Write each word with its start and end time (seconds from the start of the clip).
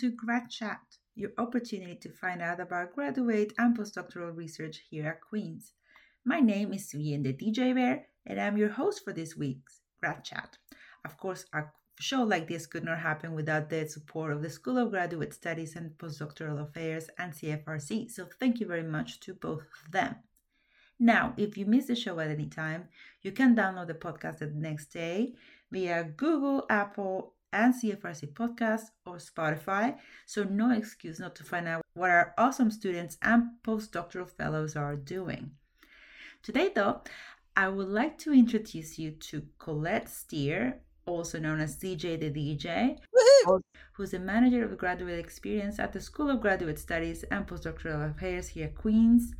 To 0.00 0.10
Grad 0.10 0.48
Chat, 0.48 0.80
your 1.14 1.32
opportunity 1.36 1.94
to 1.96 2.08
find 2.08 2.40
out 2.40 2.58
about 2.58 2.94
graduate 2.94 3.52
and 3.58 3.76
postdoctoral 3.76 4.34
research 4.34 4.80
here 4.88 5.06
at 5.06 5.20
Queen's. 5.20 5.74
My 6.24 6.40
name 6.40 6.72
is 6.72 6.90
Suyin 6.90 7.22
the 7.22 7.34
DJ 7.34 7.74
Bear, 7.74 8.06
and 8.24 8.40
I'm 8.40 8.56
your 8.56 8.70
host 8.70 9.04
for 9.04 9.12
this 9.12 9.36
week's 9.36 9.82
Grad 10.00 10.24
Chat. 10.24 10.56
Of 11.04 11.18
course, 11.18 11.44
a 11.52 11.64
show 11.98 12.22
like 12.22 12.48
this 12.48 12.66
could 12.66 12.82
not 12.82 13.00
happen 13.00 13.34
without 13.34 13.68
the 13.68 13.86
support 13.86 14.32
of 14.32 14.40
the 14.40 14.48
School 14.48 14.78
of 14.78 14.90
Graduate 14.90 15.34
Studies 15.34 15.76
and 15.76 15.90
Postdoctoral 15.98 16.62
Affairs 16.62 17.10
and 17.18 17.34
CFRC, 17.34 18.10
so 18.10 18.26
thank 18.38 18.58
you 18.58 18.66
very 18.66 18.82
much 18.82 19.20
to 19.20 19.34
both 19.34 19.64
of 19.84 19.92
them. 19.92 20.16
Now, 20.98 21.34
if 21.36 21.58
you 21.58 21.66
miss 21.66 21.88
the 21.88 21.94
show 21.94 22.18
at 22.20 22.30
any 22.30 22.46
time, 22.46 22.88
you 23.20 23.32
can 23.32 23.54
download 23.54 23.88
the 23.88 23.94
podcast 23.94 24.38
the 24.38 24.46
next 24.46 24.86
day 24.94 25.34
via 25.70 26.04
Google, 26.04 26.64
Apple, 26.70 27.34
and 27.52 27.74
CFRC 27.74 28.32
podcast 28.32 28.90
or 29.06 29.16
Spotify, 29.16 29.96
so 30.26 30.44
no 30.44 30.70
excuse 30.70 31.18
not 31.18 31.34
to 31.36 31.44
find 31.44 31.68
out 31.68 31.82
what 31.94 32.10
our 32.10 32.34
awesome 32.38 32.70
students 32.70 33.18
and 33.22 33.44
postdoctoral 33.62 34.28
fellows 34.28 34.76
are 34.76 34.96
doing. 34.96 35.52
Today, 36.42 36.70
though, 36.74 37.02
I 37.56 37.68
would 37.68 37.88
like 37.88 38.16
to 38.18 38.32
introduce 38.32 38.98
you 38.98 39.10
to 39.10 39.42
Colette 39.58 40.08
Steer, 40.08 40.80
also 41.04 41.38
known 41.38 41.60
as 41.60 41.76
CJ 41.76 42.20
the 42.20 42.30
DJ, 42.30 42.96
who's 43.92 44.12
the 44.12 44.18
manager 44.18 44.64
of 44.64 44.78
graduate 44.78 45.18
experience 45.18 45.78
at 45.78 45.92
the 45.92 46.00
School 46.00 46.30
of 46.30 46.40
Graduate 46.40 46.78
Studies 46.78 47.24
and 47.24 47.46
Postdoctoral 47.46 48.10
Affairs 48.10 48.48
here 48.48 48.66
at 48.66 48.76
Queen's. 48.76 49.34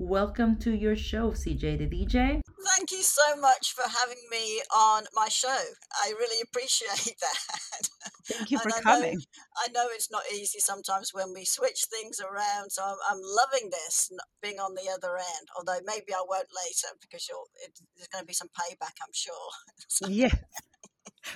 Welcome 0.00 0.56
to 0.58 0.72
your 0.72 0.96
show, 0.96 1.30
CJ 1.30 1.78
the 1.78 1.86
DJ. 1.86 2.40
Thank 2.76 2.90
you 2.90 3.02
so 3.02 3.36
much 3.36 3.74
for 3.74 3.84
having 3.88 4.18
me 4.28 4.60
on 4.76 5.04
my 5.14 5.28
show. 5.28 5.56
I 6.02 6.12
really 6.18 6.42
appreciate 6.48 7.14
that. 7.20 7.88
Thank 8.26 8.50
you 8.50 8.58
for 8.58 8.70
I 8.74 8.80
coming. 8.80 9.14
Know, 9.14 9.64
I 9.64 9.68
know 9.72 9.86
it's 9.92 10.10
not 10.10 10.24
easy 10.32 10.58
sometimes 10.58 11.14
when 11.14 11.32
we 11.32 11.44
switch 11.44 11.84
things 11.84 12.18
around, 12.20 12.70
so 12.70 12.82
I'm, 12.82 12.96
I'm 13.08 13.20
loving 13.22 13.70
this 13.70 14.10
being 14.42 14.58
on 14.58 14.74
the 14.74 14.90
other 14.92 15.16
end. 15.16 15.48
Although 15.56 15.78
maybe 15.84 16.12
I 16.12 16.24
won't 16.28 16.48
later 16.66 16.88
because 17.00 17.28
it, 17.64 17.78
there's 17.96 18.08
going 18.08 18.22
to 18.22 18.26
be 18.26 18.34
some 18.34 18.48
payback, 18.48 18.94
I'm 19.00 19.12
sure. 19.12 19.50
so. 19.88 20.08
Yeah. 20.08 20.34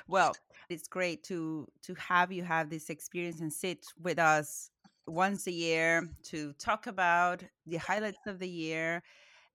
Well, 0.09 0.35
it's 0.69 0.89
great 0.89 1.23
to 1.25 1.69
to 1.83 1.95
have 1.95 2.33
you 2.33 2.43
have 2.43 2.71
this 2.71 2.91
experience 2.91 3.41
and 3.41 3.53
sit 3.53 3.87
with 4.03 4.19
us 4.19 4.71
once 5.09 5.47
a 5.47 5.53
year 5.53 6.09
to 6.25 6.53
talk 6.55 6.87
about 6.87 7.43
the 7.67 7.79
highlights 7.79 8.27
of 8.27 8.39
the 8.39 8.49
year 8.49 9.03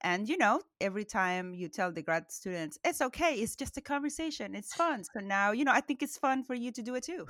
and 0.02 0.28
you 0.28 0.38
know 0.38 0.62
every 0.82 1.06
time 1.06 1.54
you 1.54 1.70
tell 1.70 1.92
the 1.92 2.02
grad 2.02 2.32
students 2.32 2.78
it's 2.84 3.02
okay 3.02 3.36
it's 3.36 3.56
just 3.56 3.78
a 3.78 3.82
conversation 3.82 4.54
it's 4.56 4.74
fun 4.74 5.04
so 5.04 5.20
now 5.22 5.52
you 5.52 5.64
know 5.64 5.72
i 5.72 5.80
think 5.80 6.04
it's 6.04 6.18
fun 6.18 6.44
for 6.44 6.54
you 6.54 6.72
to 6.72 6.82
do 6.82 6.96
it 6.96 7.04
too. 7.04 7.26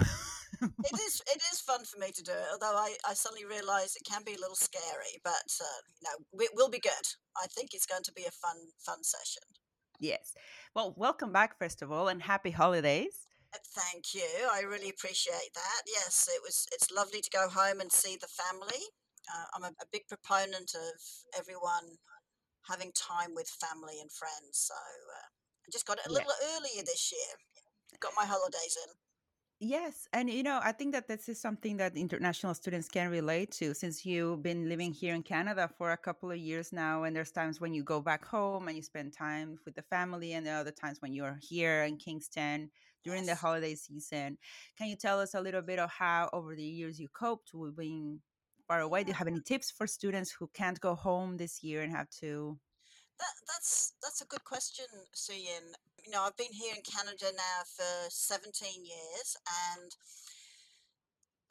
It 0.61 0.99
is 1.07 1.21
it 1.27 1.41
is 1.51 1.59
fun 1.61 1.83
for 1.83 1.99
me 1.99 2.11
to 2.11 2.23
do 2.23 2.31
it 2.31 2.45
although 2.51 2.77
i, 2.77 2.95
I 3.07 3.13
suddenly 3.13 3.45
realize 3.45 3.95
it 3.95 4.09
can 4.09 4.23
be 4.23 4.33
a 4.33 4.39
little 4.39 4.55
scary 4.55 5.19
but 5.23 5.49
uh, 5.61 5.81
you 5.99 6.07
know 6.07 6.43
it 6.43 6.51
will 6.55 6.69
be 6.69 6.79
good. 6.79 7.05
I 7.37 7.47
think 7.47 7.73
it's 7.73 7.85
going 7.85 8.03
to 8.03 8.13
be 8.13 8.23
a 8.23 8.31
fun 8.31 8.57
fun 8.77 9.03
session. 9.03 9.43
Yes. 9.99 10.33
Well 10.75 10.93
welcome 10.95 11.33
back 11.33 11.57
first 11.59 11.81
of 11.81 11.91
all 11.91 12.07
and 12.07 12.21
happy 12.21 12.51
holidays 12.51 13.27
Thank 13.75 14.13
you. 14.13 14.49
I 14.51 14.61
really 14.61 14.89
appreciate 14.89 15.53
that. 15.53 15.81
Yes, 15.85 16.29
it 16.31 16.41
was. 16.43 16.65
It's 16.71 16.91
lovely 16.91 17.21
to 17.21 17.29
go 17.29 17.47
home 17.49 17.81
and 17.81 17.91
see 17.91 18.17
the 18.19 18.27
family. 18.27 18.81
Uh, 19.29 19.45
I'm 19.55 19.63
a, 19.63 19.67
a, 19.67 19.87
big 19.91 20.07
proponent 20.07 20.75
of 20.75 21.39
everyone 21.39 21.97
having 22.67 22.91
time 22.91 23.33
with 23.35 23.47
family 23.47 24.01
and 24.01 24.11
friends. 24.11 24.67
So 24.67 24.73
uh, 24.73 25.27
I 25.65 25.67
just 25.71 25.85
got 25.85 25.97
it 25.97 26.07
a 26.07 26.11
yeah. 26.11 26.17
little 26.17 26.33
earlier 26.55 26.83
this 26.85 27.11
year. 27.11 27.37
Got 27.99 28.13
my 28.17 28.25
holidays 28.25 28.77
in. 28.85 28.93
Yes, 29.59 30.09
and 30.11 30.29
you 30.29 30.43
know, 30.43 30.59
I 30.61 30.73
think 30.73 30.91
that 30.93 31.07
this 31.07 31.29
is 31.29 31.39
something 31.39 31.77
that 31.77 31.95
international 31.95 32.53
students 32.53 32.89
can 32.89 33.09
relate 33.09 33.51
to 33.53 33.73
since 33.73 34.05
you've 34.05 34.43
been 34.43 34.67
living 34.67 34.91
here 34.91 35.15
in 35.15 35.23
Canada 35.23 35.69
for 35.77 35.93
a 35.93 35.97
couple 35.97 36.31
of 36.31 36.37
years 36.37 36.73
now. 36.73 37.03
And 37.03 37.15
there's 37.15 37.31
times 37.31 37.61
when 37.61 37.73
you 37.73 37.81
go 37.81 38.01
back 38.01 38.25
home 38.25 38.67
and 38.67 38.75
you 38.75 38.83
spend 38.83 39.13
time 39.13 39.57
with 39.63 39.75
the 39.75 39.83
family, 39.83 40.33
and 40.33 40.45
there 40.45 40.55
are 40.57 40.61
other 40.61 40.71
times 40.71 41.01
when 41.01 41.13
you're 41.13 41.39
here 41.41 41.83
in 41.83 41.95
Kingston 41.95 42.71
during 43.03 43.25
the 43.25 43.35
holiday 43.35 43.75
season. 43.75 44.37
Can 44.77 44.87
you 44.87 44.95
tell 44.95 45.19
us 45.19 45.33
a 45.33 45.41
little 45.41 45.61
bit 45.61 45.79
of 45.79 45.89
how, 45.89 46.29
over 46.33 46.55
the 46.55 46.63
years, 46.63 46.99
you 46.99 47.07
coped 47.09 47.53
with 47.53 47.75
being 47.77 48.21
far 48.67 48.81
away? 48.81 49.03
Do 49.03 49.09
you 49.09 49.15
have 49.15 49.27
any 49.27 49.41
tips 49.45 49.71
for 49.71 49.87
students 49.87 50.31
who 50.31 50.49
can't 50.53 50.79
go 50.79 50.95
home 50.95 51.37
this 51.37 51.63
year 51.63 51.81
and 51.81 51.91
have 51.91 52.09
to? 52.21 52.57
That, 53.19 53.35
that's 53.47 53.93
that's 54.01 54.21
a 54.21 54.25
good 54.25 54.43
question, 54.43 54.85
Suyin. 55.15 55.75
You 56.03 56.11
know, 56.11 56.23
I've 56.23 56.35
been 56.35 56.51
here 56.51 56.73
in 56.75 56.81
Canada 56.81 57.27
now 57.31 57.61
for 57.63 58.09
17 58.09 58.83
years, 58.83 59.37
and 59.77 59.91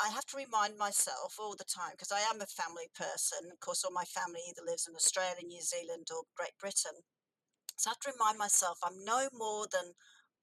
I 0.02 0.08
have 0.08 0.26
to 0.26 0.36
remind 0.36 0.76
myself 0.76 1.36
all 1.38 1.54
the 1.56 1.64
time 1.64 1.92
because 1.92 2.10
I 2.10 2.20
am 2.20 2.40
a 2.40 2.46
family 2.46 2.90
person. 2.98 3.50
Of 3.52 3.60
course, 3.60 3.84
all 3.84 3.92
my 3.92 4.04
family 4.04 4.40
either 4.48 4.66
lives 4.66 4.88
in 4.88 4.96
Australia, 4.96 5.46
New 5.46 5.62
Zealand, 5.62 6.08
or 6.10 6.24
Great 6.36 6.58
Britain. 6.58 6.98
So 7.76 7.88
I 7.88 7.92
have 7.92 8.00
to 8.00 8.12
remind 8.12 8.38
myself 8.38 8.78
I'm 8.82 9.04
no 9.04 9.28
more 9.32 9.66
than 9.70 9.94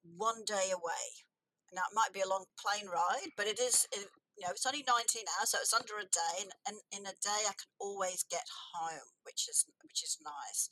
one 0.03 0.43
day 0.45 0.71
away. 0.73 1.25
Now 1.73 1.85
it 1.85 1.95
might 1.97 2.13
be 2.13 2.25
a 2.25 2.29
long 2.29 2.49
plane 2.57 2.89
ride, 2.89 3.33
but 3.37 3.45
it 3.45 3.59
is. 3.59 3.85
It, 3.93 4.09
you 4.39 4.47
know, 4.47 4.55
it's 4.55 4.63
only 4.65 4.87
19 4.87 4.95
hours, 5.35 5.51
so 5.51 5.59
it's 5.59 5.75
under 5.75 5.99
a 5.99 6.07
day, 6.07 6.35
and, 6.39 6.55
and 6.63 6.79
in 6.95 7.03
a 7.03 7.19
day 7.19 7.43
I 7.43 7.51
can 7.59 7.67
always 7.75 8.23
get 8.31 8.47
home, 8.71 9.11
which 9.27 9.51
is 9.51 9.67
which 9.83 9.99
is 10.01 10.15
nice. 10.23 10.71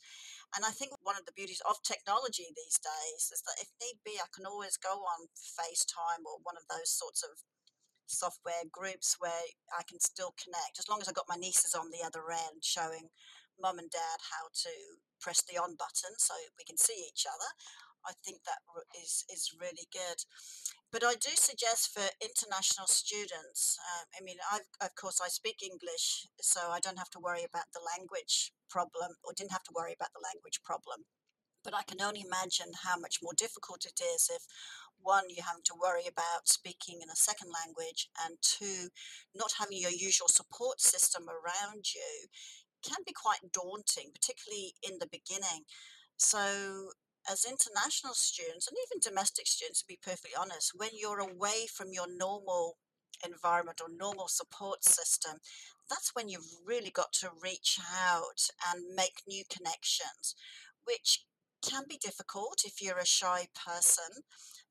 And 0.56 0.64
I 0.64 0.72
think 0.72 0.96
one 1.04 1.20
of 1.20 1.28
the 1.28 1.36
beauties 1.36 1.60
of 1.68 1.76
technology 1.84 2.48
these 2.48 2.80
days 2.80 3.28
is 3.28 3.44
that 3.44 3.60
if 3.60 3.68
need 3.76 4.00
be, 4.00 4.16
I 4.16 4.32
can 4.32 4.48
always 4.48 4.80
go 4.80 5.04
on 5.04 5.28
FaceTime 5.36 6.24
or 6.24 6.40
one 6.40 6.56
of 6.56 6.64
those 6.72 6.88
sorts 6.88 7.20
of 7.20 7.44
software 8.08 8.64
groups 8.72 9.20
where 9.20 9.52
I 9.76 9.84
can 9.84 10.00
still 10.00 10.32
connect, 10.40 10.80
as 10.80 10.88
long 10.88 11.04
as 11.04 11.06
I've 11.06 11.20
got 11.20 11.28
my 11.28 11.36
nieces 11.36 11.76
on 11.76 11.92
the 11.92 12.00
other 12.00 12.24
end 12.32 12.64
showing 12.64 13.12
mum 13.60 13.78
and 13.78 13.90
dad 13.90 14.18
how 14.32 14.48
to 14.64 14.72
press 15.20 15.42
the 15.42 15.60
on 15.60 15.74
button 15.76 16.14
so 16.16 16.32
we 16.56 16.64
can 16.64 16.78
see 16.78 17.04
each 17.04 17.26
other. 17.28 17.50
I 18.06 18.12
think 18.24 18.44
that 18.44 18.62
is 19.02 19.24
is 19.32 19.52
really 19.60 19.86
good. 19.92 20.24
But 20.90 21.04
I 21.04 21.14
do 21.14 21.34
suggest 21.34 21.92
for 21.92 22.04
international 22.20 22.86
students. 22.86 23.76
Uh, 23.76 24.04
I 24.18 24.24
mean, 24.24 24.38
I've, 24.50 24.68
of 24.80 24.94
course, 24.94 25.20
I 25.20 25.28
speak 25.28 25.62
English, 25.62 26.26
so 26.40 26.70
I 26.70 26.80
don't 26.80 26.98
have 26.98 27.10
to 27.10 27.20
worry 27.20 27.44
about 27.44 27.72
the 27.74 27.84
language 27.84 28.52
problem, 28.70 29.16
or 29.22 29.32
didn't 29.36 29.52
have 29.52 29.68
to 29.68 29.76
worry 29.76 29.92
about 29.92 30.12
the 30.14 30.24
language 30.24 30.62
problem. 30.64 31.04
But 31.64 31.74
I 31.74 31.82
can 31.82 32.00
only 32.00 32.22
imagine 32.24 32.72
how 32.84 32.96
much 32.96 33.18
more 33.20 33.34
difficult 33.36 33.84
it 33.84 34.00
is 34.00 34.30
if 34.32 34.46
one, 35.00 35.24
you're 35.28 35.46
having 35.46 35.66
to 35.66 35.78
worry 35.78 36.06
about 36.08 36.48
speaking 36.48 37.00
in 37.02 37.10
a 37.10 37.16
second 37.16 37.52
language, 37.52 38.08
and 38.24 38.36
two, 38.42 38.88
not 39.34 39.58
having 39.58 39.78
your 39.78 39.92
usual 39.92 40.28
support 40.28 40.80
system 40.80 41.28
around 41.28 41.94
you 41.94 42.28
can 42.82 43.02
be 43.06 43.12
quite 43.12 43.52
daunting, 43.52 44.10
particularly 44.14 44.74
in 44.82 44.98
the 44.98 45.08
beginning. 45.10 45.64
So 46.16 46.92
as 47.30 47.44
international 47.44 48.14
students 48.14 48.66
and 48.66 48.76
even 48.86 49.00
domestic 49.00 49.46
students, 49.46 49.80
to 49.80 49.86
be 49.86 49.98
perfectly 50.02 50.36
honest, 50.38 50.72
when 50.74 50.90
you're 50.94 51.20
away 51.20 51.66
from 51.72 51.88
your 51.92 52.06
normal 52.08 52.76
environment 53.24 53.80
or 53.82 53.88
normal 53.90 54.28
support 54.28 54.84
system, 54.84 55.38
that's 55.90 56.14
when 56.14 56.28
you've 56.28 56.56
really 56.64 56.90
got 56.90 57.12
to 57.12 57.30
reach 57.42 57.78
out 57.94 58.48
and 58.70 58.94
make 58.96 59.22
new 59.26 59.44
connections, 59.50 60.34
which 60.84 61.24
can 61.62 61.84
be 61.88 61.98
difficult 62.00 62.62
if 62.64 62.80
you're 62.80 62.98
a 62.98 63.06
shy 63.06 63.46
person, 63.54 64.22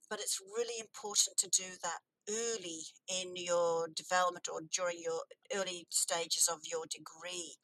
but 0.10 0.20
it's 0.20 0.40
really 0.40 0.80
important 0.80 1.38
to 1.38 1.50
do 1.50 1.76
that 1.84 2.00
early 2.30 2.82
in 3.08 3.36
your 3.36 3.88
development 3.96 4.48
or 4.52 4.62
during 4.74 4.98
your 5.02 5.22
early 5.56 5.86
stages 5.90 6.50
of 6.52 6.60
your 6.70 6.86
degree 6.90 7.56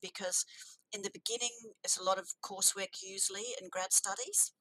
because 0.00 0.44
in 0.92 1.02
the 1.02 1.10
beginning, 1.12 1.74
it's 1.84 1.98
a 1.98 2.04
lot 2.04 2.18
of 2.18 2.34
coursework 2.42 3.02
usually 3.02 3.54
in 3.60 3.68
grad 3.68 3.92
studies. 3.92 4.52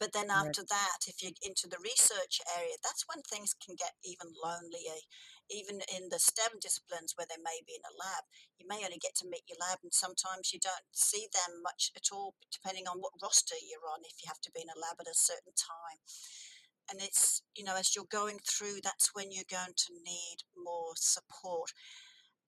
But 0.00 0.12
then 0.12 0.28
after 0.28 0.66
right. 0.66 0.74
that, 0.74 1.06
if 1.06 1.22
you're 1.22 1.38
into 1.40 1.70
the 1.70 1.78
research 1.78 2.42
area, 2.50 2.74
that's 2.82 3.06
when 3.06 3.22
things 3.22 3.54
can 3.54 3.78
get 3.78 3.94
even 4.02 4.34
lonelier. 4.34 5.00
Even 5.48 5.80
in 5.86 6.10
the 6.10 6.18
STEM 6.18 6.58
disciplines 6.58 7.14
where 7.14 7.28
they 7.30 7.38
may 7.38 7.62
be 7.62 7.78
in 7.78 7.86
a 7.86 7.94
lab, 7.94 8.26
you 8.58 8.66
may 8.66 8.82
only 8.82 8.98
get 8.98 9.14
to 9.22 9.28
meet 9.30 9.46
your 9.46 9.60
lab, 9.60 9.78
and 9.84 9.94
sometimes 9.94 10.50
you 10.52 10.58
don't 10.58 10.88
see 10.90 11.28
them 11.30 11.62
much 11.62 11.92
at 11.94 12.10
all, 12.10 12.34
depending 12.50 12.88
on 12.90 12.98
what 12.98 13.16
roster 13.22 13.54
you're 13.60 13.86
on, 13.86 14.02
if 14.02 14.18
you 14.18 14.26
have 14.26 14.42
to 14.42 14.52
be 14.52 14.66
in 14.66 14.72
a 14.72 14.80
lab 14.80 14.98
at 14.98 15.06
a 15.06 15.14
certain 15.14 15.54
time. 15.54 16.00
And 16.90 17.00
it's, 17.00 17.40
you 17.54 17.64
know, 17.64 17.76
as 17.76 17.94
you're 17.94 18.08
going 18.10 18.40
through, 18.42 18.82
that's 18.82 19.14
when 19.14 19.30
you're 19.30 19.48
going 19.48 19.76
to 19.76 19.92
need 19.94 20.42
more 20.58 20.96
support 20.96 21.70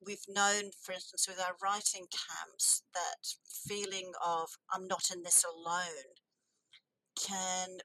we've 0.05 0.25
known, 0.29 0.71
for 0.83 0.93
instance, 0.93 1.27
with 1.29 1.41
our 1.41 1.57
writing 1.63 2.07
camps, 2.11 2.83
that 2.95 3.35
feeling 3.67 4.13
of 4.25 4.49
I'm 4.73 4.87
not 4.87 5.11
in 5.13 5.23
this 5.23 5.45
alone 5.45 6.15
can 7.19 7.79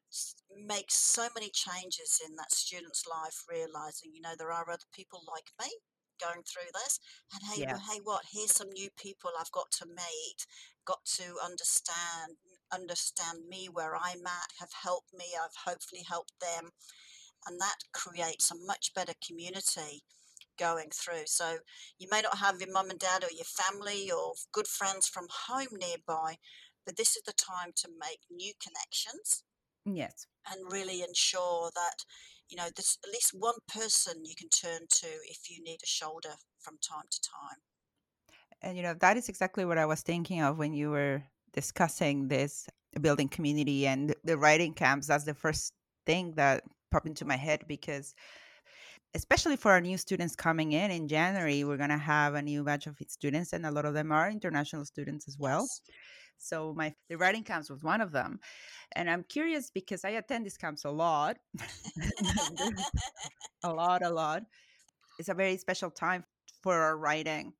make 0.67 0.91
so 0.91 1.27
many 1.35 1.49
changes 1.49 2.21
in 2.27 2.35
that 2.35 2.51
student's 2.51 3.05
life, 3.07 3.43
realizing, 3.49 4.11
you 4.13 4.21
know, 4.21 4.35
there 4.37 4.51
are 4.51 4.69
other 4.69 4.89
people 4.93 5.21
like 5.27 5.51
me 5.61 5.71
going 6.19 6.43
through 6.43 6.69
this. 6.73 6.99
And 7.33 7.41
hey, 7.51 7.61
yeah. 7.61 7.73
well, 7.73 7.83
hey, 7.91 7.99
what? 8.03 8.23
Here's 8.31 8.51
some 8.51 8.69
new 8.71 8.89
people 8.97 9.31
I've 9.39 9.51
got 9.51 9.71
to 9.79 9.85
meet, 9.87 10.45
got 10.85 11.05
to 11.17 11.37
understand, 11.43 12.37
understand 12.73 13.47
me 13.49 13.69
where 13.71 13.95
I'm 13.95 14.25
at, 14.27 14.51
have 14.59 14.73
helped 14.83 15.13
me, 15.13 15.25
I've 15.41 15.55
hopefully 15.65 16.03
helped 16.07 16.39
them. 16.41 16.71
and 17.47 17.59
that 17.59 17.77
creates 17.93 18.51
a 18.51 18.55
much 18.55 18.93
better 18.93 19.13
community 19.25 20.03
going 20.61 20.89
through. 20.93 21.25
So 21.25 21.57
you 21.97 22.07
may 22.11 22.21
not 22.21 22.37
have 22.37 22.61
your 22.61 22.71
mum 22.71 22.91
and 22.91 22.99
dad 22.99 23.23
or 23.23 23.31
your 23.33 23.45
family 23.45 24.11
or 24.11 24.33
good 24.53 24.67
friends 24.67 25.07
from 25.07 25.27
home 25.47 25.73
nearby, 25.79 26.35
but 26.85 26.97
this 26.97 27.15
is 27.15 27.23
the 27.25 27.33
time 27.33 27.71
to 27.77 27.89
make 27.99 28.19
new 28.29 28.53
connections. 28.61 29.43
Yes. 29.85 30.27
And 30.51 30.71
really 30.71 31.01
ensure 31.01 31.71
that, 31.73 32.05
you 32.49 32.57
know, 32.57 32.69
there's 32.75 32.97
at 33.03 33.11
least 33.11 33.31
one 33.33 33.55
person 33.67 34.23
you 34.23 34.35
can 34.37 34.49
turn 34.49 34.81
to 34.89 35.07
if 35.07 35.49
you 35.49 35.63
need 35.63 35.79
a 35.83 35.87
shoulder 35.87 36.35
from 36.59 36.75
time 36.77 37.05
to 37.09 37.19
time. 37.21 37.57
And, 38.61 38.77
you 38.77 38.83
know, 38.83 38.93
that 39.01 39.17
is 39.17 39.27
exactly 39.29 39.65
what 39.65 39.79
I 39.79 39.87
was 39.87 40.01
thinking 40.01 40.41
of 40.41 40.59
when 40.59 40.73
you 40.73 40.91
were 40.91 41.23
discussing 41.53 42.27
this 42.27 42.67
building 42.99 43.27
community 43.27 43.87
and 43.87 44.13
the 44.23 44.37
writing 44.37 44.73
camps. 44.73 45.07
That's 45.07 45.23
the 45.23 45.33
first 45.33 45.73
thing 46.05 46.33
that 46.35 46.63
popped 46.91 47.07
into 47.07 47.25
my 47.25 47.37
head 47.37 47.63
because 47.67 48.13
especially 49.13 49.55
for 49.55 49.71
our 49.71 49.81
new 49.81 49.97
students 49.97 50.35
coming 50.35 50.71
in 50.71 50.91
in 50.91 51.07
January, 51.07 51.63
we're 51.63 51.77
going 51.77 51.89
to 51.89 51.97
have 51.97 52.35
a 52.35 52.41
new 52.41 52.63
batch 52.63 52.87
of 52.87 52.97
students, 53.07 53.53
and 53.53 53.65
a 53.65 53.71
lot 53.71 53.85
of 53.85 53.93
them 53.93 54.11
are 54.11 54.29
international 54.29 54.85
students 54.85 55.27
as 55.27 55.37
well. 55.37 55.61
Yes. 55.61 55.81
So 56.37 56.73
my 56.75 56.93
the 57.09 57.17
writing 57.17 57.43
camps 57.43 57.69
was 57.69 57.83
one 57.83 58.01
of 58.01 58.11
them, 58.11 58.39
and 58.95 59.09
I'm 59.09 59.23
curious 59.23 59.69
because 59.69 60.03
I 60.03 60.11
attend 60.11 60.45
these 60.45 60.57
camps 60.57 60.85
a 60.85 60.89
lot, 60.89 61.37
a 63.63 63.71
lot, 63.71 64.03
a 64.03 64.09
lot. 64.09 64.43
It's 65.19 65.29
a 65.29 65.35
very 65.35 65.57
special 65.57 65.91
time 65.91 66.23
for 66.63 66.75
our 66.75 66.97
writing, 66.97 67.53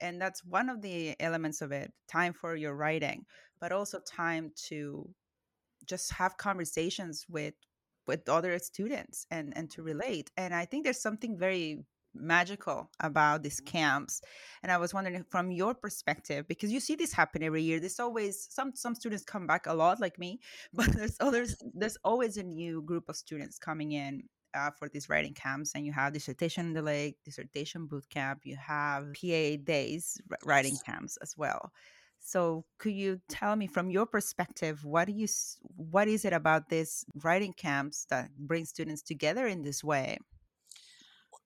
and 0.00 0.20
that's 0.20 0.44
one 0.44 0.68
of 0.68 0.80
the 0.80 1.20
elements 1.20 1.60
of 1.60 1.72
it: 1.72 1.92
time 2.08 2.32
for 2.32 2.54
your 2.54 2.76
writing, 2.76 3.26
but 3.60 3.72
also 3.72 3.98
time 3.98 4.52
to 4.68 5.08
just 5.86 6.12
have 6.12 6.36
conversations 6.36 7.26
with 7.28 7.54
with 8.06 8.28
other 8.28 8.58
students 8.58 9.26
and 9.30 9.52
and 9.56 9.70
to 9.70 9.82
relate 9.82 10.30
and 10.36 10.54
i 10.54 10.64
think 10.64 10.84
there's 10.84 11.00
something 11.00 11.38
very 11.38 11.78
magical 12.14 12.90
about 13.00 13.42
these 13.42 13.60
camps 13.60 14.20
and 14.62 14.72
i 14.72 14.76
was 14.76 14.92
wondering 14.92 15.24
from 15.30 15.50
your 15.50 15.74
perspective 15.74 16.46
because 16.48 16.72
you 16.72 16.80
see 16.80 16.96
this 16.96 17.12
happen 17.12 17.42
every 17.42 17.62
year 17.62 17.78
there's 17.78 18.00
always 18.00 18.48
some 18.50 18.72
some 18.74 18.94
students 18.94 19.24
come 19.24 19.46
back 19.46 19.66
a 19.66 19.72
lot 19.72 20.00
like 20.00 20.18
me 20.18 20.40
but 20.72 20.86
there's 20.92 21.16
others 21.20 21.56
there's 21.74 21.98
always 22.04 22.36
a 22.36 22.42
new 22.42 22.82
group 22.82 23.08
of 23.08 23.16
students 23.16 23.58
coming 23.58 23.92
in 23.92 24.22
uh, 24.54 24.70
for 24.76 24.88
these 24.88 25.08
writing 25.08 25.34
camps 25.34 25.72
and 25.76 25.86
you 25.86 25.92
have 25.92 26.12
dissertation 26.12 26.66
in 26.66 26.72
the 26.72 26.82
lake 26.82 27.16
dissertation 27.24 27.86
boot 27.86 28.04
camp 28.10 28.40
you 28.44 28.56
have 28.56 29.04
pa 29.14 29.56
days 29.62 30.20
writing 30.44 30.76
camps 30.84 31.16
as 31.22 31.36
well 31.36 31.70
so, 32.22 32.64
could 32.78 32.92
you 32.92 33.20
tell 33.28 33.56
me 33.56 33.66
from 33.66 33.90
your 33.90 34.06
perspective 34.06 34.84
what 34.84 35.06
do 35.06 35.12
you 35.12 35.26
what 35.76 36.06
is 36.06 36.24
it 36.24 36.32
about 36.32 36.68
this 36.68 37.04
writing 37.24 37.52
camps 37.52 38.06
that 38.10 38.30
bring 38.38 38.64
students 38.64 39.02
together 39.02 39.46
in 39.46 39.62
this 39.62 39.82
way? 39.82 40.18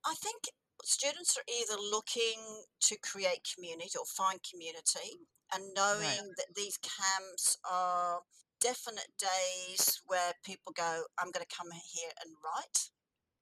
I 0.04 0.14
think 0.14 0.42
students 0.82 1.38
are 1.38 1.44
either 1.48 1.80
looking 1.80 2.64
to 2.80 2.96
create 3.02 3.48
community 3.54 3.96
or 3.98 4.04
find 4.04 4.38
community 4.42 5.24
and 5.54 5.62
knowing 5.74 6.02
right. 6.02 6.36
that 6.36 6.54
these 6.54 6.78
camps 6.78 7.56
are 7.70 8.20
definite 8.60 9.12
days 9.18 10.02
where 10.06 10.32
people 10.44 10.72
go, 10.76 11.04
I'm 11.18 11.30
going 11.30 11.44
to 11.48 11.56
come 11.56 11.70
here 11.70 12.10
and 12.24 12.34
write. 12.44 12.90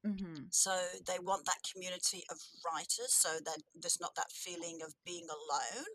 Mm-hmm. 0.06 0.44
So 0.50 0.76
they 1.06 1.18
want 1.20 1.46
that 1.46 1.62
community 1.72 2.24
of 2.30 2.38
writers 2.66 3.10
so 3.10 3.38
that 3.44 3.58
there's 3.74 4.00
not 4.00 4.14
that 4.16 4.32
feeling 4.32 4.80
of 4.84 4.94
being 5.04 5.26
alone 5.30 5.86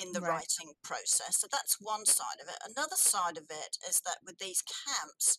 in 0.00 0.12
the 0.12 0.20
right. 0.20 0.40
writing 0.46 0.74
process. 0.82 1.38
So 1.38 1.46
that's 1.50 1.78
one 1.80 2.06
side 2.06 2.40
of 2.40 2.48
it. 2.48 2.58
Another 2.62 2.96
side 2.96 3.36
of 3.36 3.50
it 3.50 3.76
is 3.88 4.00
that 4.06 4.22
with 4.24 4.38
these 4.38 4.62
camps, 4.62 5.38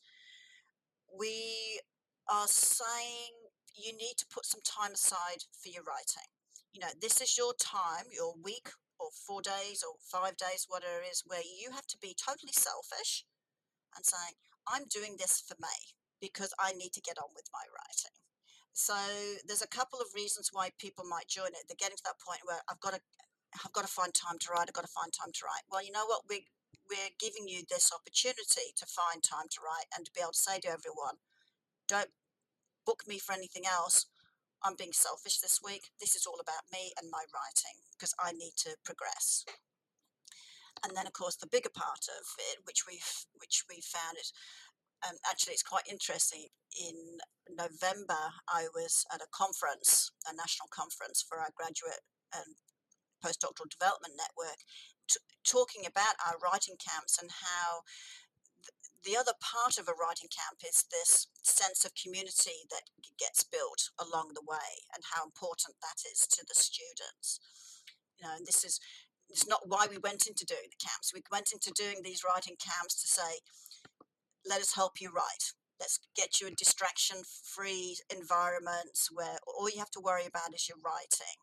we 1.10 1.82
are 2.30 2.48
saying 2.48 3.34
you 3.74 3.96
need 3.96 4.20
to 4.20 4.28
put 4.32 4.46
some 4.46 4.62
time 4.62 4.94
aside 4.94 5.48
for 5.56 5.70
your 5.70 5.84
writing. 5.84 6.28
You 6.74 6.82
know, 6.82 6.94
this 7.02 7.22
is 7.22 7.38
your 7.38 7.54
time, 7.58 8.12
your 8.12 8.36
week 8.44 8.70
or 9.00 9.10
four 9.26 9.42
days 9.42 9.82
or 9.82 9.96
five 10.04 10.38
days, 10.38 10.68
whatever 10.68 11.02
it 11.02 11.10
is, 11.12 11.24
where 11.26 11.42
you 11.42 11.72
have 11.72 11.88
to 11.88 11.98
be 11.98 12.14
totally 12.14 12.54
selfish 12.54 13.26
and 13.96 14.06
saying, 14.06 14.36
I'm 14.68 14.86
doing 14.92 15.16
this 15.18 15.42
for 15.42 15.56
me 15.58 15.96
because 16.22 16.54
I 16.60 16.74
need 16.76 16.94
to 16.94 17.02
get 17.02 17.18
on 17.18 17.32
with 17.34 17.48
my 17.56 17.64
writing. 17.72 18.14
So 18.74 18.96
there's 19.48 19.66
a 19.66 19.72
couple 19.72 20.00
of 20.00 20.14
reasons 20.14 20.52
why 20.54 20.70
people 20.78 21.04
might 21.08 21.28
join 21.28 21.56
it. 21.56 21.66
They're 21.68 21.80
getting 21.80 21.98
to 21.98 22.08
that 22.08 22.22
point 22.22 22.46
where 22.46 22.62
I've 22.70 22.80
got 22.80 22.94
to 22.94 23.02
I've 23.54 23.74
got 23.74 23.86
to 23.86 23.92
find 23.92 24.14
time 24.14 24.38
to 24.40 24.48
write. 24.52 24.70
I've 24.70 24.78
got 24.78 24.86
to 24.86 24.98
find 24.98 25.12
time 25.12 25.34
to 25.34 25.46
write. 25.46 25.66
Well, 25.72 25.84
you 25.84 25.92
know 25.92 26.06
what? 26.06 26.30
We're, 26.30 26.46
we're 26.90 27.14
giving 27.20 27.48
you 27.48 27.64
this 27.66 27.92
opportunity 27.94 28.74
to 28.78 28.86
find 28.86 29.24
time 29.24 29.50
to 29.50 29.60
write 29.62 29.90
and 29.96 30.06
to 30.06 30.12
be 30.14 30.22
able 30.22 30.38
to 30.38 30.48
say 30.48 30.60
to 30.62 30.70
everyone, 30.70 31.22
don't 31.88 32.14
book 32.86 33.04
me 33.08 33.18
for 33.18 33.34
anything 33.34 33.66
else. 33.66 34.06
I'm 34.64 34.76
being 34.76 34.94
selfish 34.94 35.40
this 35.40 35.60
week. 35.64 35.90
This 36.00 36.16
is 36.16 36.26
all 36.26 36.38
about 36.42 36.68
me 36.72 36.92
and 37.00 37.10
my 37.10 37.24
writing 37.32 37.80
because 37.96 38.14
I 38.20 38.34
need 38.34 38.54
to 38.68 38.76
progress. 38.84 39.46
And 40.84 40.96
then, 40.96 41.08
of 41.08 41.14
course, 41.14 41.36
the 41.36 41.48
bigger 41.48 41.72
part 41.74 42.08
of 42.08 42.24
it, 42.52 42.64
which 42.64 42.88
we've 42.88 43.26
which 43.40 43.64
we 43.70 43.82
found 43.82 44.18
it, 44.18 44.32
um, 45.08 45.16
actually 45.30 45.54
it's 45.54 45.64
quite 45.64 45.88
interesting. 45.90 46.48
In 46.76 47.20
November, 47.50 48.36
I 48.48 48.68
was 48.76 49.06
at 49.14 49.22
a 49.24 49.32
conference, 49.32 50.12
a 50.28 50.36
national 50.36 50.68
conference 50.72 51.24
for 51.24 51.40
our 51.40 51.52
graduate 51.56 52.04
and 52.34 52.56
postdoctoral 53.20 53.70
development 53.70 54.16
network, 54.18 54.64
t- 55.08 55.24
talking 55.44 55.86
about 55.86 56.16
our 56.24 56.40
writing 56.40 56.76
camps 56.80 57.20
and 57.22 57.30
how 57.44 57.84
the 59.04 59.16
other 59.16 59.34
part 59.40 59.80
of 59.80 59.88
a 59.88 59.96
writing 59.96 60.28
camp 60.28 60.60
is 60.60 60.84
this 60.92 61.28
sense 61.44 61.86
of 61.86 61.96
community 61.96 62.68
that 62.70 62.92
gets 63.18 63.44
built 63.44 63.92
along 63.96 64.36
the 64.36 64.44
way 64.44 64.84
and 64.94 65.16
how 65.16 65.24
important 65.24 65.80
that 65.80 66.04
is 66.04 66.28
to 66.28 66.44
the 66.48 66.56
students. 66.56 67.40
You 68.20 68.28
know, 68.28 68.36
and 68.36 68.46
this 68.46 68.64
is 68.64 68.80
it's 69.30 69.48
not 69.48 69.70
why 69.70 69.86
we 69.90 69.98
went 69.98 70.26
into 70.28 70.44
doing 70.44 70.68
the 70.74 70.84
camps. 70.84 71.14
We 71.14 71.22
went 71.32 71.52
into 71.54 71.72
doing 71.72 72.02
these 72.04 72.24
writing 72.26 72.58
camps 72.58 73.00
to 73.02 73.08
say, 73.08 73.46
let 74.44 74.60
us 74.60 74.74
help 74.74 75.00
you 75.00 75.12
write. 75.14 75.54
Let's 75.80 76.00
get 76.16 76.42
you 76.42 76.48
in 76.48 76.56
distraction 76.58 77.18
free 77.44 77.96
environments 78.10 79.10
where 79.14 79.38
all 79.46 79.70
you 79.70 79.80
have 79.80 79.92
to 79.92 80.02
worry 80.04 80.26
about 80.26 80.54
is 80.54 80.68
your 80.68 80.80
writing 80.84 81.40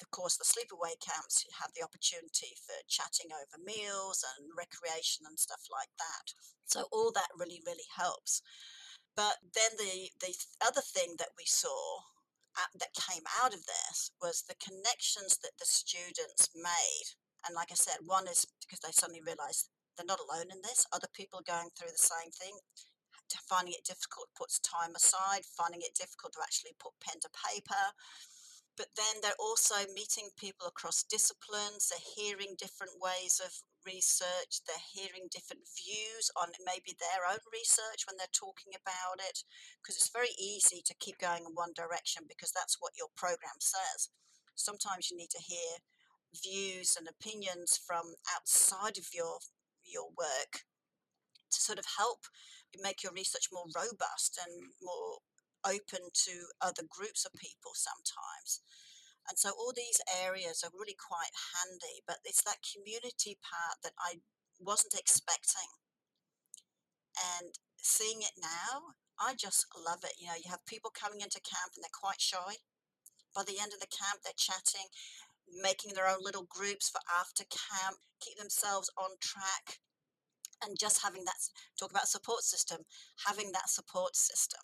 of 0.00 0.10
course, 0.10 0.36
the 0.36 0.48
sleepaway 0.48 0.96
camps 1.00 1.44
have 1.60 1.72
the 1.76 1.84
opportunity 1.84 2.56
for 2.56 2.76
chatting 2.88 3.30
over 3.32 3.60
meals 3.60 4.24
and 4.24 4.50
recreation 4.56 5.26
and 5.28 5.38
stuff 5.38 5.66
like 5.70 5.92
that. 5.98 6.32
So 6.66 6.86
all 6.92 7.12
that 7.12 7.34
really, 7.38 7.62
really 7.66 7.88
helps. 7.96 8.42
But 9.16 9.42
then 9.54 9.76
the 9.76 10.10
the 10.20 10.34
other 10.64 10.80
thing 10.80 11.16
that 11.18 11.36
we 11.36 11.44
saw 11.44 12.06
at, 12.56 12.70
that 12.78 12.94
came 12.94 13.26
out 13.42 13.52
of 13.52 13.66
this 13.66 14.10
was 14.22 14.42
the 14.46 14.58
connections 14.58 15.38
that 15.42 15.58
the 15.58 15.66
students 15.66 16.50
made. 16.54 17.06
And 17.46 17.54
like 17.54 17.72
I 17.72 17.78
said, 17.78 18.04
one 18.04 18.28
is 18.28 18.46
because 18.60 18.80
they 18.80 18.92
suddenly 18.92 19.22
realised 19.24 19.70
they're 19.96 20.06
not 20.06 20.22
alone 20.22 20.52
in 20.52 20.62
this. 20.62 20.86
Other 20.92 21.10
people 21.12 21.40
are 21.40 21.52
going 21.54 21.70
through 21.74 21.92
the 21.92 22.10
same 22.10 22.30
thing 22.30 22.56
finding 23.38 23.74
it 23.74 23.86
difficult 23.86 24.26
puts 24.34 24.58
time 24.58 24.94
aside, 24.96 25.46
finding 25.46 25.82
it 25.82 25.94
difficult 25.94 26.32
to 26.34 26.42
actually 26.42 26.74
put 26.82 26.98
pen 26.98 27.20
to 27.22 27.30
paper, 27.30 27.94
but 28.76 28.92
then 28.96 29.20
they're 29.20 29.38
also 29.38 29.86
meeting 29.94 30.30
people 30.38 30.66
across 30.66 31.04
disciplines, 31.04 31.90
they're 31.90 32.14
hearing 32.16 32.56
different 32.58 32.92
ways 33.00 33.40
of 33.42 33.52
research, 33.84 34.62
they're 34.66 34.90
hearing 34.92 35.28
different 35.32 35.64
views 35.76 36.30
on 36.36 36.48
maybe 36.64 36.96
their 36.96 37.28
own 37.28 37.42
research 37.52 38.04
when 38.06 38.16
they're 38.16 38.32
talking 38.32 38.72
about 38.76 39.20
it, 39.20 39.44
because 39.80 39.96
it's 39.96 40.14
very 40.14 40.32
easy 40.38 40.80
to 40.84 40.94
keep 41.00 41.18
going 41.18 41.44
in 41.44 41.52
one 41.56 41.72
direction 41.74 42.24
because 42.28 42.52
that's 42.52 42.76
what 42.80 42.96
your 42.96 43.08
program 43.16 43.58
says. 43.60 44.08
Sometimes 44.54 45.10
you 45.10 45.16
need 45.16 45.32
to 45.32 45.42
hear 45.42 45.80
views 46.30 46.96
and 46.96 47.08
opinions 47.08 47.80
from 47.80 48.14
outside 48.30 48.96
of 48.98 49.08
your 49.12 49.42
your 49.82 50.08
work 50.14 50.62
to 51.50 51.60
sort 51.60 51.78
of 51.78 51.86
help 51.98 52.26
make 52.82 53.02
your 53.02 53.12
research 53.12 53.48
more 53.52 53.66
robust 53.74 54.38
and 54.38 54.70
more 54.80 55.18
open 55.64 56.10
to 56.26 56.34
other 56.60 56.82
groups 56.88 57.24
of 57.24 57.32
people 57.38 57.72
sometimes. 57.74 58.60
And 59.28 59.38
so 59.38 59.50
all 59.54 59.72
these 59.74 60.00
areas 60.10 60.64
are 60.64 60.74
really 60.74 60.96
quite 60.96 61.34
handy, 61.54 62.02
but 62.06 62.18
it's 62.24 62.42
that 62.42 62.64
community 62.64 63.38
part 63.38 63.78
that 63.84 63.94
I 64.00 64.24
wasn't 64.58 64.98
expecting. 64.98 65.70
And 67.14 67.54
seeing 67.76 68.22
it 68.22 68.40
now, 68.40 68.96
I 69.20 69.34
just 69.34 69.66
love 69.76 70.02
it. 70.02 70.16
You 70.18 70.28
know, 70.28 70.40
you 70.40 70.50
have 70.50 70.64
people 70.66 70.90
coming 70.90 71.20
into 71.20 71.40
camp 71.44 71.76
and 71.76 71.84
they're 71.84 71.94
quite 71.94 72.20
shy. 72.20 72.64
By 73.36 73.44
the 73.46 73.60
end 73.60 73.72
of 73.72 73.80
the 73.80 73.92
camp, 73.92 74.24
they're 74.24 74.34
chatting, 74.34 74.90
making 75.46 75.94
their 75.94 76.08
own 76.08 76.24
little 76.24 76.48
groups 76.48 76.88
for 76.88 77.00
after 77.06 77.44
camp, 77.44 78.02
keep 78.18 78.38
themselves 78.38 78.90
on 78.98 79.20
track, 79.20 79.78
and 80.58 80.78
just 80.78 81.04
having 81.04 81.24
that 81.24 81.38
talk 81.78 81.90
about 81.90 82.08
support 82.08 82.42
system, 82.42 82.82
having 83.26 83.52
that 83.52 83.70
support 83.70 84.16
system 84.16 84.60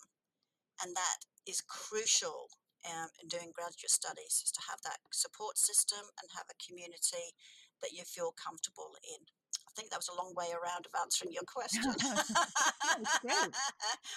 and 0.83 0.95
that 0.95 1.19
is 1.45 1.61
crucial 1.61 2.49
um, 2.85 3.09
in 3.21 3.27
doing 3.27 3.51
graduate 3.53 3.91
studies 3.91 4.43
is 4.43 4.51
to 4.51 4.61
have 4.69 4.79
that 4.83 4.99
support 5.11 5.57
system 5.57 6.03
and 6.21 6.29
have 6.35 6.47
a 6.49 6.57
community 6.61 7.33
that 7.81 7.91
you 7.93 8.03
feel 8.03 8.33
comfortable 8.37 8.95
in. 9.03 9.21
I 9.67 9.71
think 9.75 9.91
that 9.91 9.99
was 10.01 10.09
a 10.09 10.17
long 10.17 10.33
way 10.33 10.49
around 10.53 10.85
of 10.85 10.93
answering 10.99 11.31
your 11.33 11.45
question. 11.45 11.85
I, 11.85 13.49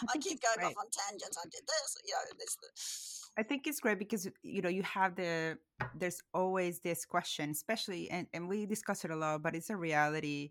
I 0.15 0.19
keep 0.19 0.41
going 0.41 0.67
off 0.67 0.77
on 0.79 0.89
tangents. 0.89 1.37
I 1.37 1.45
did 1.51 1.65
this, 1.69 1.97
you 2.07 2.15
know, 2.15 2.25
this. 2.39 3.31
I 3.37 3.43
think 3.43 3.67
it's 3.67 3.81
great 3.81 3.99
because 3.99 4.29
you 4.43 4.63
know 4.63 4.69
you 4.69 4.83
have 4.83 5.17
the 5.17 5.59
there's 5.95 6.21
always 6.33 6.81
this 6.81 7.05
question, 7.05 7.51
especially 7.51 8.11
and, 8.11 8.27
and 8.33 8.49
we 8.49 8.67
discuss 8.67 9.05
it 9.05 9.11
a 9.11 9.17
lot, 9.17 9.43
but 9.43 9.55
it's 9.55 9.71
a 9.71 9.77
reality. 9.77 10.51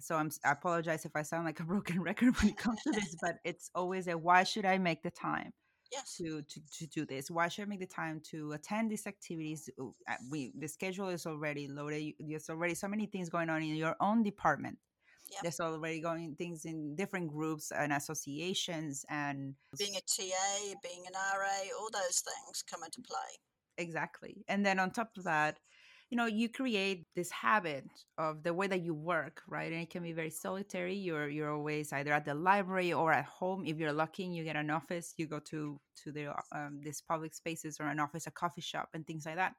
So 0.00 0.16
I'm 0.16 0.30
I 0.44 0.52
apologize 0.52 1.04
if 1.04 1.14
I 1.14 1.22
sound 1.22 1.44
like 1.44 1.60
a 1.60 1.64
broken 1.64 2.02
record 2.10 2.36
when 2.40 2.50
it 2.50 2.56
comes 2.56 2.82
to 2.82 2.92
this, 2.92 3.16
but 3.22 3.36
it's 3.44 3.70
always 3.74 4.08
a 4.08 4.16
why 4.16 4.44
should 4.44 4.66
I 4.66 4.78
make 4.78 5.02
the 5.02 5.10
time? 5.10 5.52
yes. 5.94 6.16
to, 6.16 6.42
to 6.42 6.60
to 6.78 6.86
do 6.86 7.06
this 7.06 7.30
why 7.30 7.48
should 7.48 7.62
i 7.62 7.66
make 7.66 7.80
the 7.80 7.86
time 7.86 8.20
to 8.30 8.52
attend 8.52 8.90
these 8.90 9.06
activities 9.06 9.68
we 10.30 10.52
the 10.58 10.68
schedule 10.68 11.08
is 11.08 11.26
already 11.26 11.68
loaded 11.68 12.12
there's 12.20 12.50
already 12.50 12.74
so 12.74 12.88
many 12.88 13.06
things 13.06 13.28
going 13.28 13.48
on 13.48 13.62
in 13.62 13.76
your 13.76 13.96
own 14.00 14.22
department 14.22 14.78
yep. 15.30 15.42
there's 15.42 15.60
already 15.60 16.00
going 16.00 16.34
things 16.36 16.64
in 16.64 16.94
different 16.96 17.28
groups 17.28 17.72
and 17.72 17.92
associations 17.92 19.04
and 19.08 19.54
being 19.78 19.96
a 19.96 20.00
ta 20.00 20.74
being 20.82 21.04
an 21.06 21.14
ra 21.38 21.48
all 21.78 21.90
those 21.92 22.20
things 22.20 22.62
come 22.68 22.82
into 22.84 23.00
play 23.00 23.32
exactly 23.78 24.44
and 24.48 24.64
then 24.64 24.78
on 24.78 24.90
top 24.90 25.10
of 25.16 25.24
that 25.24 25.58
you 26.14 26.16
know 26.16 26.26
you 26.26 26.48
create 26.48 27.08
this 27.16 27.28
habit 27.28 27.84
of 28.18 28.44
the 28.44 28.54
way 28.54 28.68
that 28.68 28.82
you 28.82 28.94
work 28.94 29.42
right? 29.48 29.72
And 29.72 29.82
it 29.82 29.90
can 29.90 30.04
be 30.04 30.12
very 30.12 30.30
solitary. 30.30 30.94
You're 30.94 31.28
you're 31.28 31.52
always 31.52 31.92
either 31.92 32.12
at 32.12 32.24
the 32.24 32.36
library 32.36 32.92
or 32.92 33.12
at 33.12 33.24
home. 33.24 33.64
If 33.66 33.78
you're 33.78 33.92
lucky 33.92 34.22
and 34.24 34.32
you 34.36 34.44
get 34.44 34.54
an 34.54 34.70
office 34.70 35.14
you 35.16 35.26
go 35.26 35.40
to 35.50 35.80
to 36.04 36.12
the 36.12 36.26
um, 36.52 36.80
these 36.84 37.00
public 37.00 37.34
spaces 37.34 37.80
or 37.80 37.88
an 37.88 37.98
office 37.98 38.28
a 38.28 38.30
coffee 38.30 38.60
shop 38.60 38.90
and 38.94 39.04
things 39.04 39.26
like 39.26 39.34
that. 39.34 39.54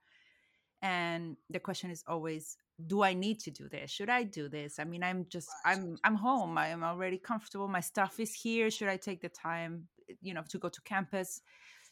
And 0.82 1.36
the 1.50 1.60
question 1.60 1.92
is 1.92 2.06
always 2.08 2.56
do 2.88 3.04
i 3.04 3.14
need 3.14 3.42
to 3.42 3.52
do 3.52 3.68
this? 3.68 3.92
Should 3.92 4.10
i 4.10 4.24
do 4.24 4.48
this? 4.48 4.80
I 4.80 4.86
mean 4.86 5.04
i'm 5.04 5.26
just 5.28 5.50
i'm 5.66 5.98
i'm 6.06 6.16
home. 6.16 6.58
I 6.58 6.68
am 6.68 6.84
already 6.86 7.18
comfortable. 7.18 7.68
My 7.68 7.82
stuff 7.82 8.18
is 8.18 8.34
here. 8.34 8.72
Should 8.72 8.88
i 8.88 8.96
take 8.96 9.22
the 9.22 9.34
time 9.48 9.90
you 10.22 10.34
know 10.34 10.44
to 10.52 10.58
go 10.58 10.70
to 10.70 10.82
campus 10.84 11.42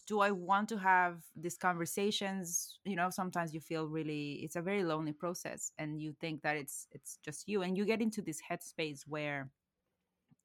do 0.07 0.19
I 0.19 0.31
want 0.31 0.69
to 0.69 0.77
have 0.77 1.22
these 1.36 1.57
conversations? 1.57 2.79
You 2.86 2.95
know, 2.95 3.10
sometimes 3.10 3.53
you 3.53 3.60
feel 3.60 3.88
really 3.88 4.39
it's 4.43 4.55
a 4.55 4.62
very 4.62 4.83
lonely 4.83 5.13
process 5.13 5.72
and 5.77 6.01
you 6.01 6.13
think 6.19 6.41
that 6.43 6.57
it's 6.57 6.88
it's 6.91 7.17
just 7.24 7.48
you 7.48 7.62
and 7.62 7.77
you 7.77 7.86
get 7.86 8.01
into 8.01 8.22
this 8.22 8.41
headspace 8.50 9.01
where 9.07 9.50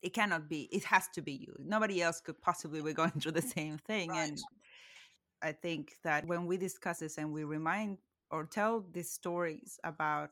it 0.03 0.13
cannot 0.13 0.49
be 0.49 0.69
it 0.73 0.85
has 0.85 1.09
to 1.09 1.23
be 1.23 1.33
you 1.33 1.55
nobody 1.59 2.03
else 2.03 2.21
could 2.21 2.41
possibly 2.41 2.81
be 2.81 2.93
going 2.93 3.11
through 3.11 3.33
the 3.33 3.43
same 3.57 3.79
thing 3.79 4.11
right. 4.11 4.29
and 4.29 4.39
i 5.43 5.53
think 5.53 5.93
that 6.05 6.27
when 6.27 6.47
we 6.47 6.57
discuss 6.57 6.99
this 7.01 7.19
and 7.19 7.33
we 7.33 7.45
remind 7.45 7.99
or 8.31 8.45
tell 8.45 8.85
these 8.93 9.11
stories 9.11 9.79
about 9.85 10.31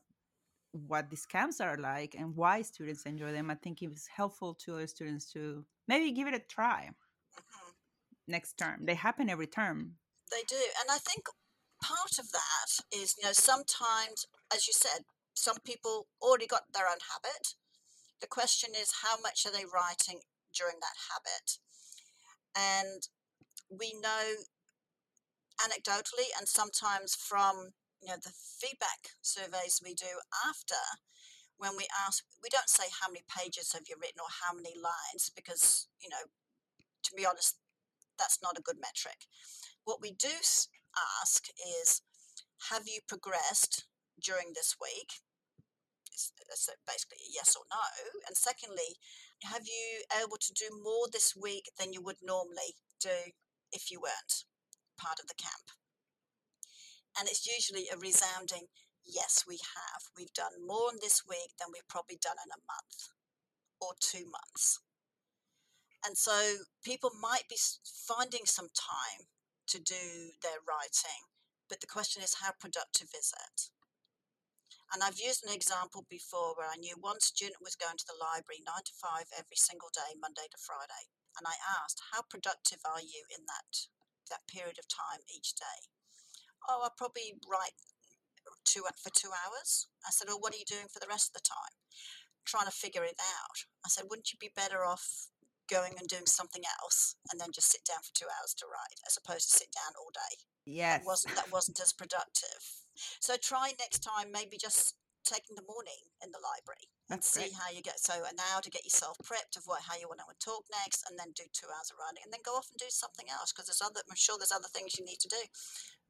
what 0.73 1.09
these 1.09 1.25
camps 1.25 1.61
are 1.61 1.76
like 1.78 2.14
and 2.18 2.37
why 2.37 2.62
students 2.62 3.04
enjoy 3.04 3.33
them 3.33 3.50
i 3.50 3.54
think 3.54 3.83
it's 3.83 4.06
helpful 4.06 4.54
to 4.54 4.75
other 4.75 4.87
students 4.87 5.33
to 5.33 5.64
maybe 5.88 6.12
give 6.12 6.28
it 6.28 6.35
a 6.35 6.38
try 6.38 6.88
mm-hmm. 6.90 7.65
Next 8.26 8.56
term. 8.56 8.85
They 8.85 8.95
happen 8.95 9.28
every 9.28 9.47
term. 9.47 9.97
They 10.30 10.42
do. 10.49 10.62
And 10.80 10.90
I 10.90 10.99
think 10.99 11.26
part 11.83 12.18
of 12.18 12.33
that 12.33 12.85
is, 12.92 13.14
you 13.18 13.25
know, 13.26 13.33
sometimes, 13.33 14.26
as 14.52 14.66
you 14.66 14.73
said, 14.73 15.04
some 15.35 15.56
people 15.64 16.06
already 16.21 16.47
got 16.47 16.73
their 16.73 16.88
own 16.88 16.99
habit. 17.12 17.54
The 18.21 18.26
question 18.26 18.71
is, 18.75 19.04
how 19.04 19.21
much 19.21 19.45
are 19.47 19.52
they 19.52 19.64
writing 19.64 20.21
during 20.54 20.76
that 20.80 20.97
habit? 21.12 21.59
And 22.56 23.02
we 23.71 23.95
know 24.00 24.47
anecdotally 25.61 26.28
and 26.38 26.49
sometimes 26.49 27.14
from 27.14 27.73
you 28.02 28.09
know 28.09 28.21
the 28.23 28.33
feedback 28.61 29.16
surveys 29.23 29.80
we 29.83 29.95
do 29.95 30.21
after 30.47 30.76
when 31.56 31.73
we 31.76 31.87
ask 32.06 32.25
we 32.42 32.50
don't 32.50 32.68
say 32.68 32.85
how 33.00 33.09
many 33.09 33.25
pages 33.25 33.73
have 33.73 33.88
you 33.88 33.97
written 33.97 34.21
or 34.21 34.28
how 34.45 34.54
many 34.54 34.75
lines 34.76 35.30
because 35.35 35.88
you 36.00 36.09
know 36.11 36.28
to 37.02 37.14
be 37.16 37.25
honest 37.25 37.56
that's 38.18 38.40
not 38.42 38.58
a 38.58 38.62
good 38.62 38.76
metric. 38.80 39.26
What 39.85 40.02
we 40.02 40.12
do 40.12 40.32
ask 41.23 41.49
is 41.82 42.02
have 42.70 42.85
you 42.87 43.00
progressed 43.06 43.85
during 44.23 44.52
this 44.54 44.76
week? 44.80 45.20
Uh, 46.16 46.56
so 46.56 46.73
basically 46.87 47.18
yes 47.28 47.54
or 47.54 47.64
no. 47.68 47.85
And 48.26 48.37
secondly, 48.37 48.96
have 49.44 49.66
you 49.66 50.04
able 50.16 50.38
to 50.40 50.52
do 50.54 50.73
more 50.82 51.06
this 51.12 51.37
week 51.37 51.70
than 51.78 51.92
you 51.92 52.00
would 52.02 52.23
normally 52.23 52.80
do 53.00 53.32
if 53.73 53.90
you 53.90 54.00
weren't 54.00 54.44
part 54.96 55.20
of 55.20 55.28
the 55.28 55.37
camp? 55.37 55.76
And 57.18 57.28
it's 57.28 57.46
usually 57.46 57.88
a 57.92 57.99
resounding 57.99 58.68
yes, 59.06 59.44
we 59.46 59.56
have. 59.56 60.02
We've 60.16 60.32
done 60.32 60.66
more 60.66 60.90
in 60.92 60.99
this 61.00 61.23
week 61.28 61.54
than 61.58 61.68
we've 61.73 61.88
probably 61.88 62.18
done 62.20 62.37
in 62.44 62.50
a 62.50 62.64
month 62.66 63.14
or 63.80 63.94
two 64.00 64.25
months. 64.26 64.80
And 66.07 66.15
so 66.17 66.63
people 66.87 67.11
might 67.19 67.51
be 67.51 67.59
finding 67.83 68.47
some 68.47 68.71
time 68.71 69.27
to 69.75 69.83
do 69.83 70.39
their 70.39 70.63
writing, 70.63 71.27
but 71.67 71.83
the 71.83 71.91
question 71.91 72.23
is 72.23 72.39
how 72.39 72.55
productive 72.55 73.11
is 73.11 73.35
it? 73.35 73.75
And 74.95 75.03
I've 75.03 75.19
used 75.19 75.43
an 75.43 75.51
example 75.51 76.07
before 76.07 76.55
where 76.55 76.71
I 76.71 76.79
knew 76.79 76.95
one 76.95 77.19
student 77.19 77.59
was 77.59 77.75
going 77.75 77.99
to 77.99 78.07
the 78.07 78.15
library 78.23 78.63
nine 78.63 78.87
to 78.87 78.95
five 78.95 79.27
every 79.35 79.59
single 79.59 79.91
day, 79.91 80.15
Monday 80.15 80.47
to 80.47 80.63
Friday. 80.63 81.11
And 81.35 81.43
I 81.43 81.59
asked, 81.83 82.15
How 82.15 82.23
productive 82.23 82.87
are 82.87 83.03
you 83.03 83.27
in 83.35 83.43
that, 83.51 83.91
that 84.31 84.47
period 84.47 84.79
of 84.79 84.87
time 84.87 85.27
each 85.27 85.59
day? 85.59 85.91
Oh, 86.71 86.87
I 86.87 86.95
probably 86.95 87.35
write 87.51 87.75
two 88.63 88.87
for 88.95 89.11
two 89.11 89.35
hours. 89.35 89.91
I 90.07 90.15
said, 90.15 90.31
Well, 90.31 90.39
what 90.39 90.55
are 90.55 90.63
you 90.63 90.71
doing 90.71 90.87
for 90.87 91.03
the 91.03 91.11
rest 91.11 91.35
of 91.35 91.43
the 91.43 91.51
time? 91.51 91.75
Trying 92.47 92.71
to 92.71 92.75
figure 92.75 93.03
it 93.03 93.19
out. 93.19 93.67
I 93.83 93.91
said, 93.91 94.07
Wouldn't 94.07 94.31
you 94.31 94.39
be 94.39 94.55
better 94.55 94.87
off 94.87 95.35
going 95.68 95.94
and 95.99 96.08
doing 96.08 96.26
something 96.26 96.62
else 96.80 97.16
and 97.30 97.40
then 97.40 97.52
just 97.52 97.70
sit 97.70 97.85
down 97.85 98.02
for 98.02 98.14
two 98.14 98.30
hours 98.30 98.54
to 98.58 98.66
write 98.66 99.00
as 99.06 99.18
opposed 99.18 99.50
to 99.50 99.58
sit 99.58 99.70
down 99.75 99.92
all 99.99 100.11
day. 100.14 100.35
Yes. 100.66 101.00
That 101.00 101.06
wasn't 101.06 101.35
that 101.37 101.52
wasn't 101.52 101.80
as 101.80 101.92
productive. 101.92 102.62
So 103.20 103.37
try 103.37 103.73
next 103.78 104.00
time 104.00 104.32
maybe 104.32 104.56
just 104.56 104.94
taking 105.26 105.58
the 105.58 105.66
morning 105.66 105.99
in 106.23 106.30
the 106.30 106.38
library 106.38 106.87
and 107.11 107.18
That's 107.18 107.26
see 107.26 107.50
great. 107.50 107.58
how 107.58 107.68
you 107.75 107.82
get 107.82 107.99
so 107.99 108.14
an 108.14 108.38
hour 108.38 108.62
to 108.62 108.70
get 108.70 108.87
yourself 108.87 109.18
prepped 109.26 109.58
of 109.58 109.66
what 109.66 109.82
how 109.82 109.99
you 109.99 110.06
want 110.06 110.23
to 110.23 110.38
talk 110.38 110.62
next 110.70 111.02
and 111.11 111.18
then 111.18 111.35
do 111.35 111.42
two 111.50 111.66
hours 111.66 111.90
of 111.90 111.99
writing 111.99 112.23
and 112.23 112.30
then 112.30 112.46
go 112.46 112.54
off 112.54 112.70
and 112.70 112.78
do 112.78 112.90
something 112.90 113.26
else 113.30 113.50
because 113.50 113.66
there's 113.66 113.82
other 113.82 114.02
I'm 114.06 114.18
sure 114.18 114.38
there's 114.38 114.54
other 114.54 114.70
things 114.70 114.94
you 114.99 115.06
need 115.06 115.23
to 115.23 115.30
do. 115.30 115.42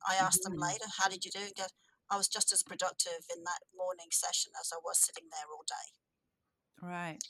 I 0.04 0.20
asked 0.20 0.44
mm-hmm. 0.44 0.56
them 0.56 0.68
later, 0.68 0.84
how 1.00 1.08
did 1.08 1.25
you 1.25 1.32
do? 1.32 1.48
And 1.48 1.72
I 2.12 2.16
was 2.16 2.28
just 2.28 2.52
as 2.52 2.62
productive 2.62 3.26
in 3.34 3.42
that 3.44 3.64
morning 3.75 4.12
session 4.12 4.52
as 4.60 4.70
I 4.72 4.78
was 4.84 5.00
sitting 5.00 5.28
there 5.32 5.48
all 5.50 5.64
day. 5.66 5.88
Right. 6.80 7.20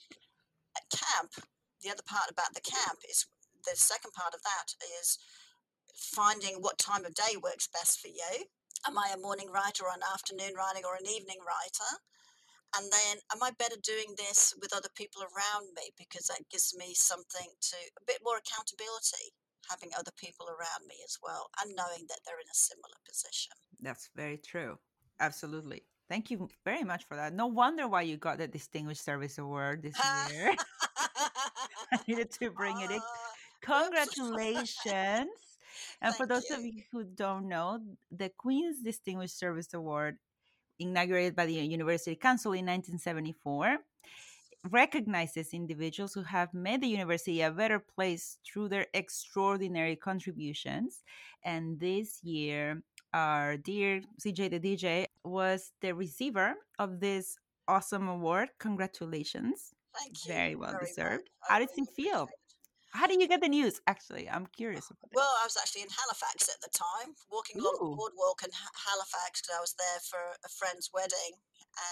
At 0.77 0.85
camp, 0.91 1.33
the 1.83 1.91
other 1.91 2.05
part 2.07 2.31
about 2.31 2.55
the 2.55 2.65
camp 2.65 3.01
is 3.09 3.27
the 3.65 3.77
second 3.77 4.13
part 4.13 4.35
of 4.35 4.43
that 4.43 4.73
is 5.01 5.19
finding 5.97 6.61
what 6.61 6.79
time 6.79 7.05
of 7.05 7.15
day 7.15 7.37
works 7.43 7.69
best 7.69 8.01
for 8.01 8.09
you. 8.09 8.47
Am 8.87 8.99
I 8.99 9.13
a 9.15 9.21
morning 9.21 9.51
writer 9.51 9.85
or 9.85 9.95
an 9.95 10.07
afternoon 10.13 10.55
writer 10.55 10.87
or 10.87 10.95
an 10.95 11.09
evening 11.09 11.41
writer? 11.41 11.93
And 12.77 12.93
then, 12.93 13.17
am 13.33 13.43
I 13.43 13.51
better 13.59 13.81
doing 13.83 14.15
this 14.19 14.53
with 14.61 14.77
other 14.77 14.91
people 14.95 15.23
around 15.23 15.73
me 15.75 15.91
because 15.97 16.27
that 16.27 16.51
gives 16.51 16.77
me 16.77 16.93
something 16.95 17.49
to 17.73 17.77
a 17.97 18.05
bit 18.07 18.21
more 18.23 18.37
accountability, 18.37 19.33
having 19.71 19.91
other 19.97 20.13
people 20.19 20.47
around 20.47 20.85
me 20.87 20.97
as 21.05 21.17
well, 21.23 21.49
and 21.63 21.75
knowing 21.75 22.05
that 22.09 22.21
they're 22.27 22.43
in 22.43 22.53
a 22.53 22.55
similar 22.55 23.01
position. 23.09 23.55
That's 23.81 24.11
very 24.15 24.37
true. 24.37 24.79
Absolutely. 25.21 25.85
Thank 26.09 26.31
you 26.31 26.49
very 26.65 26.85
much 26.85 27.05
for 27.09 27.17
that. 27.17 27.33
No 27.33 27.47
wonder 27.47 27.89
why 27.89 28.03
you 28.03 28.17
got 28.17 28.39
the 28.39 28.47
Distinguished 28.47 29.05
Service 29.05 29.39
Award 29.39 29.83
this 29.83 29.99
year. 30.31 30.55
I 31.93 31.99
needed 32.09 32.31
to 32.33 32.51
bring 32.51 32.81
it 32.81 32.91
in. 32.91 33.01
Ah, 33.01 33.33
Congratulations. 33.63 35.31
and 36.03 36.15
for 36.15 36.27
those 36.27 36.49
you. 36.51 36.57
of 36.57 36.65
you 36.65 36.83
who 36.93 37.05
don't 37.05 37.49
know, 37.49 37.81
the 38.11 38.31
Queen's 38.37 38.83
Distinguished 38.83 39.39
Service 39.39 39.73
Award, 39.75 40.19
inaugurated 40.79 41.35
by 41.37 41.47
the 41.47 41.55
University 41.55 42.17
Council 42.17 42.53
in 42.53 42.67
1974, 42.67 43.79
recognizes 44.71 45.53
individuals 45.53 46.15
who 46.15 46.23
have 46.23 46.53
made 46.53 46.81
the 46.81 46.89
university 46.89 47.41
a 47.41 47.51
better 47.51 47.79
place 47.79 48.39
through 48.45 48.69
their 48.69 48.87
extraordinary 48.95 49.97
contributions. 49.97 51.03
And 51.45 51.79
this 51.79 52.23
year, 52.23 52.83
our 53.13 53.57
dear 53.57 54.03
CJ 54.21 54.51
the 54.51 54.61
DJ 54.61 55.07
was 55.25 55.73
the 55.81 55.95
receiver 55.95 56.55
of 56.79 57.01
this 57.01 57.39
awesome 57.69 58.09
award. 58.09 58.51
Congratulations. 58.59 59.76
Thank 59.99 60.25
you. 60.25 60.33
Very 60.33 60.55
well 60.55 60.73
very 60.73 60.87
deserved. 60.87 61.31
How 61.49 61.59
does 61.59 61.73
it 61.77 61.89
feel? 61.97 62.29
How 62.93 63.07
did 63.07 63.21
you 63.21 63.29
get 63.29 63.41
the 63.41 63.49
news? 63.53 63.81
Actually, 63.87 64.29
I'm 64.29 64.47
curious 64.57 64.89
about 64.89 65.13
Well, 65.13 65.35
I 65.41 65.45
was 65.45 65.57
actually 65.61 65.83
in 65.83 65.93
Halifax 65.93 66.49
at 66.49 66.61
the 66.65 66.73
time, 66.73 67.13
walking 67.29 67.61
along 67.61 67.77
the 67.77 67.93
boardwalk 67.93 68.41
in 68.41 68.53
Halifax 68.57 69.45
because 69.45 69.53
I 69.53 69.61
was 69.61 69.75
there 69.77 70.01
for 70.01 70.23
a 70.41 70.49
friend's 70.49 70.89
wedding, 70.93 71.37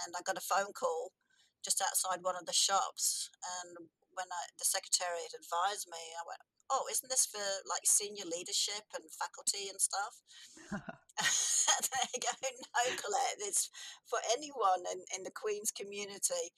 and 0.00 0.16
I 0.16 0.24
got 0.24 0.40
a 0.40 0.44
phone 0.44 0.72
call 0.72 1.12
just 1.60 1.84
outside 1.84 2.24
one 2.24 2.36
of 2.40 2.46
the 2.48 2.56
shops. 2.56 3.28
And 3.60 3.88
when 4.16 4.28
I, 4.32 4.42
the 4.56 4.64
secretary 4.64 5.28
had 5.28 5.36
advised 5.36 5.92
me, 5.92 6.00
I 6.16 6.24
went, 6.24 6.40
"Oh, 6.72 6.88
isn't 6.88 7.10
this 7.12 7.28
for 7.28 7.44
like 7.68 7.84
senior 7.84 8.24
leadership 8.24 8.88
and 8.96 9.04
faculty 9.12 9.68
and 9.68 9.80
stuff?" 9.80 10.24
there 11.20 12.08
you 12.14 12.20
go. 12.20 12.32
No, 12.74 12.82
Colette, 12.96 13.38
it's 13.40 13.70
for 14.08 14.18
anyone 14.36 14.82
in, 14.92 15.04
in 15.16 15.22
the 15.22 15.30
Queen's 15.30 15.70
community. 15.70 16.50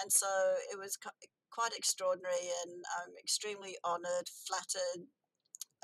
And 0.00 0.12
so 0.12 0.28
it 0.70 0.78
was 0.78 0.98
quite 1.50 1.76
extraordinary, 1.76 2.46
and 2.64 2.84
I'm 3.02 3.14
extremely 3.18 3.76
honoured, 3.84 4.30
flattered, 4.46 5.06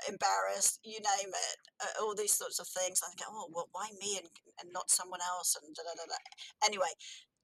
embarrassed, 0.07 0.79
you 0.83 0.99
name 0.99 1.29
it, 1.29 1.57
uh, 1.81 2.03
all 2.03 2.15
these 2.15 2.33
sorts 2.33 2.59
of 2.59 2.67
things. 2.67 3.01
I 3.03 3.09
think, 3.09 3.21
oh, 3.29 3.49
well, 3.51 3.69
why 3.71 3.89
me 3.99 4.17
and, 4.17 4.27
and 4.61 4.71
not 4.71 4.91
someone 4.91 5.19
else? 5.21 5.57
And 5.61 5.75
da, 5.75 5.83
da, 5.83 5.95
da, 5.95 6.05
da. 6.05 6.17
anyway, 6.65 6.93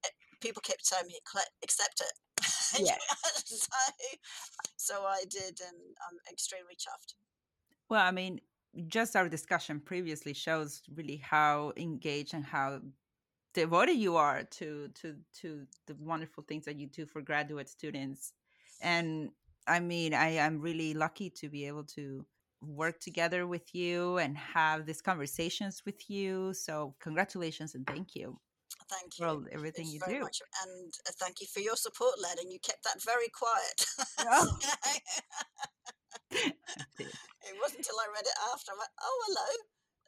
it, 0.03 0.12
eh, 0.12 0.36
people 0.41 0.62
kept 0.62 0.88
telling 0.88 1.08
me, 1.08 1.20
accept 1.63 2.01
it. 2.01 2.13
Yeah. 2.79 2.98
so, 3.46 3.67
so 4.77 5.03
I 5.03 5.24
did, 5.29 5.60
and 5.62 5.77
I'm 6.10 6.17
extremely 6.32 6.74
chuffed. 6.74 7.13
Well, 7.88 8.01
I 8.01 8.10
mean, 8.10 8.41
just 8.88 9.15
our 9.15 9.29
discussion 9.29 9.79
previously 9.79 10.34
shows 10.34 10.82
really 10.96 11.17
how 11.17 11.74
engaged 11.77 12.34
and 12.34 12.43
how 12.43 12.79
devoted 13.53 13.95
you 13.95 14.15
are 14.15 14.43
to 14.43 14.89
to 14.95 15.15
to 15.41 15.65
the 15.88 15.95
wonderful 16.00 16.43
things 16.43 16.65
that 16.65 16.77
you 16.77 16.88
do 16.88 17.05
for 17.05 17.22
graduate 17.22 17.69
students 17.69 18.33
and 18.81 19.29
i 19.67 19.79
mean 19.79 20.13
i 20.13 20.29
am 20.29 20.60
really 20.60 20.93
lucky 20.93 21.29
to 21.29 21.50
be 21.50 21.67
able 21.67 21.83
to 21.83 22.25
work 22.67 23.00
together 23.00 23.45
with 23.48 23.74
you 23.75 24.17
and 24.17 24.38
have 24.38 24.86
these 24.86 25.01
conversations 25.01 25.83
with 25.86 26.10
you. 26.10 26.53
So 26.53 26.95
congratulations 27.00 27.75
and 27.75 27.86
thank 27.86 28.15
you. 28.15 28.39
Thank 28.89 29.19
you 29.19 29.25
for 29.25 29.50
everything 29.51 29.88
you 29.88 30.00
do. 30.07 30.22
Much. 30.22 30.41
And 30.65 30.93
uh, 31.07 31.12
thank 31.19 31.41
you 31.41 31.48
for 31.48 31.60
your 31.60 31.75
support, 31.75 32.15
Len, 32.22 32.38
and 32.41 32.51
you 32.51 32.60
kept 32.60 32.83
that 32.83 33.01
very 33.03 33.29
quiet. 33.29 33.86
Oh. 34.19 34.57
it 36.31 37.55
wasn't 37.62 37.79
until 37.79 38.00
I 38.00 38.07
read 38.13 38.25
it 38.25 38.38
after 38.53 38.72
I 38.72 38.75
went, 38.77 38.89
oh, 39.01 39.24
hello, 39.27 39.50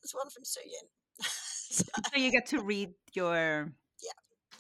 there's 0.02 0.14
one 0.14 0.30
from 0.30 0.44
Suyin. 0.44 0.90
so, 1.72 2.16
you 2.16 2.32
get 2.32 2.46
to 2.48 2.62
read 2.62 2.94
your. 3.14 3.72
Yeah, 4.04 4.12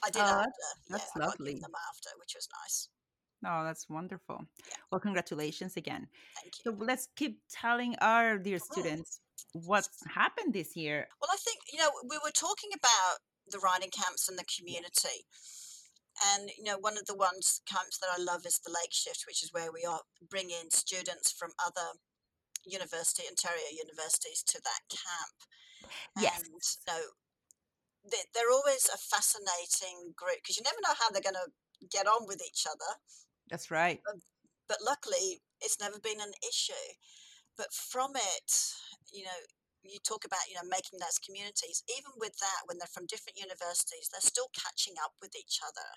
I 0.03 0.09
did 0.09 0.21
oh, 0.21 0.25
after. 0.25 0.51
That's 0.89 1.11
yeah, 1.15 1.25
lovely. 1.25 1.53
Them 1.53 1.71
after, 1.89 2.09
which 2.19 2.33
was 2.35 2.47
nice. 2.63 2.89
Oh, 3.45 3.63
that's 3.63 3.87
wonderful. 3.89 4.41
Yeah. 4.57 4.75
Well, 4.91 4.99
congratulations 4.99 5.77
again. 5.77 6.07
Thank 6.41 6.53
you. 6.57 6.71
So 6.71 6.77
let's 6.79 7.07
keep 7.15 7.39
telling 7.51 7.95
our 8.01 8.37
dear 8.37 8.59
oh. 8.61 8.73
students 8.73 9.19
what's 9.53 10.03
happened 10.13 10.53
this 10.53 10.75
year. 10.75 11.07
Well, 11.21 11.29
I 11.31 11.37
think, 11.37 11.59
you 11.71 11.79
know, 11.79 11.89
we 12.09 12.17
were 12.23 12.31
talking 12.31 12.71
about 12.73 13.19
the 13.51 13.59
writing 13.59 13.91
camps 13.91 14.27
and 14.29 14.37
the 14.37 14.45
community. 14.45 15.25
And, 16.33 16.49
you 16.57 16.63
know, 16.63 16.77
one 16.79 16.97
of 16.97 17.05
the 17.05 17.15
ones 17.15 17.61
camps 17.67 17.99
that 17.99 18.09
I 18.09 18.21
love 18.21 18.45
is 18.45 18.59
the 18.63 18.71
Lake 18.71 18.93
Shift, 18.93 19.25
which 19.27 19.43
is 19.43 19.51
where 19.51 19.71
we 19.71 19.83
are 19.83 20.01
bring 20.29 20.49
in 20.49 20.71
students 20.71 21.31
from 21.31 21.51
other 21.59 21.99
university, 22.65 23.23
Ontario 23.27 23.67
universities 23.71 24.41
to 24.47 24.59
that 24.63 24.87
camp. 24.89 25.35
Yes. 26.19 26.37
And, 26.37 26.47
you 26.47 26.85
know, 26.87 27.03
they're 28.33 28.51
always 28.51 28.89
a 28.93 28.97
fascinating 28.97 30.13
group 30.15 30.37
because 30.41 30.57
you 30.57 30.63
never 30.63 30.81
know 30.83 30.93
how 30.97 31.09
they're 31.09 31.25
going 31.25 31.39
to 31.39 31.49
get 31.89 32.07
on 32.07 32.27
with 32.27 32.41
each 32.45 32.65
other. 32.69 32.91
That's 33.49 33.71
right. 33.71 33.99
But, 34.05 34.21
but 34.67 34.77
luckily, 34.85 35.41
it's 35.61 35.79
never 35.79 35.99
been 35.99 36.21
an 36.21 36.33
issue. 36.47 36.87
But 37.57 37.73
from 37.73 38.11
it, 38.15 38.51
you 39.11 39.23
know, 39.23 39.39
you 39.85 40.01
talk 40.01 40.25
about 40.25 40.41
you 40.49 40.57
know 40.57 40.65
making 40.65 40.97
those 40.97 41.21
communities 41.21 41.85
even 41.85 42.09
with 42.17 42.33
that 42.41 42.65
when 42.65 42.81
they're 42.81 42.89
from 42.89 43.05
different 43.05 43.37
universities 43.37 44.09
they're 44.09 44.23
still 44.23 44.49
catching 44.57 44.97
up 44.97 45.13
with 45.21 45.37
each 45.37 45.61
other 45.61 45.89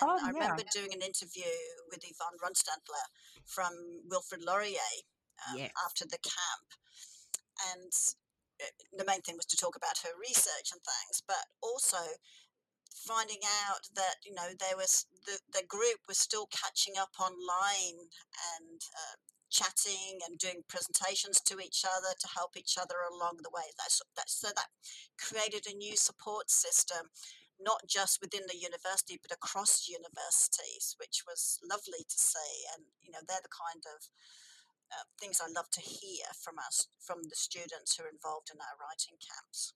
and 0.00 0.08
oh, 0.08 0.16
i 0.24 0.32
yeah. 0.32 0.32
remember 0.32 0.64
doing 0.72 0.92
an 0.96 1.04
interview 1.04 1.52
with 1.92 2.00
yvonne 2.04 2.40
runstadler 2.40 3.04
from 3.44 3.72
wilfrid 4.08 4.40
laurier 4.40 4.92
um, 5.44 5.60
yes. 5.60 5.70
after 5.84 6.08
the 6.08 6.20
camp 6.24 6.68
and 7.76 7.92
the 8.96 9.04
main 9.06 9.22
thing 9.22 9.36
was 9.36 9.46
to 9.46 9.56
talk 9.56 9.76
about 9.76 10.02
her 10.02 10.14
research 10.18 10.72
and 10.72 10.82
things 10.82 11.22
but 11.26 11.46
also 11.62 12.02
finding 12.90 13.40
out 13.68 13.86
that 13.94 14.18
you 14.24 14.34
know 14.34 14.50
there 14.58 14.76
was 14.76 15.06
the, 15.26 15.38
the 15.52 15.64
group 15.66 16.00
was 16.08 16.18
still 16.18 16.48
catching 16.50 16.98
up 16.98 17.12
online 17.20 18.08
and 18.58 18.80
uh, 18.96 19.16
chatting 19.50 20.20
and 20.28 20.38
doing 20.38 20.64
presentations 20.68 21.40
to 21.40 21.58
each 21.60 21.84
other 21.84 22.12
to 22.20 22.28
help 22.36 22.56
each 22.56 22.76
other 22.76 23.00
along 23.08 23.40
the 23.40 23.52
way. 23.52 23.64
That's, 23.76 24.00
that's 24.16 24.36
so 24.36 24.48
that 24.54 24.68
created 25.16 25.64
a 25.66 25.76
new 25.76 25.96
support 25.96 26.50
system 26.50 27.08
not 27.58 27.82
just 27.88 28.20
within 28.22 28.46
the 28.46 28.54
university 28.54 29.18
but 29.18 29.34
across 29.34 29.90
universities 29.90 30.94
which 31.00 31.24
was 31.26 31.58
lovely 31.64 32.04
to 32.06 32.18
see. 32.18 32.54
And 32.74 32.84
you 33.02 33.10
know 33.10 33.24
they're 33.26 33.42
the 33.42 33.50
kind 33.50 33.82
of 33.88 34.06
uh, 34.92 35.04
things 35.20 35.40
I 35.42 35.50
love 35.50 35.70
to 35.72 35.80
hear 35.80 36.26
from 36.42 36.58
us 36.58 36.88
from 37.00 37.22
the 37.24 37.36
students 37.36 37.96
who 37.96 38.04
are 38.04 38.08
involved 38.08 38.50
in 38.52 38.60
our 38.60 38.76
writing 38.80 39.18
camps 39.18 39.74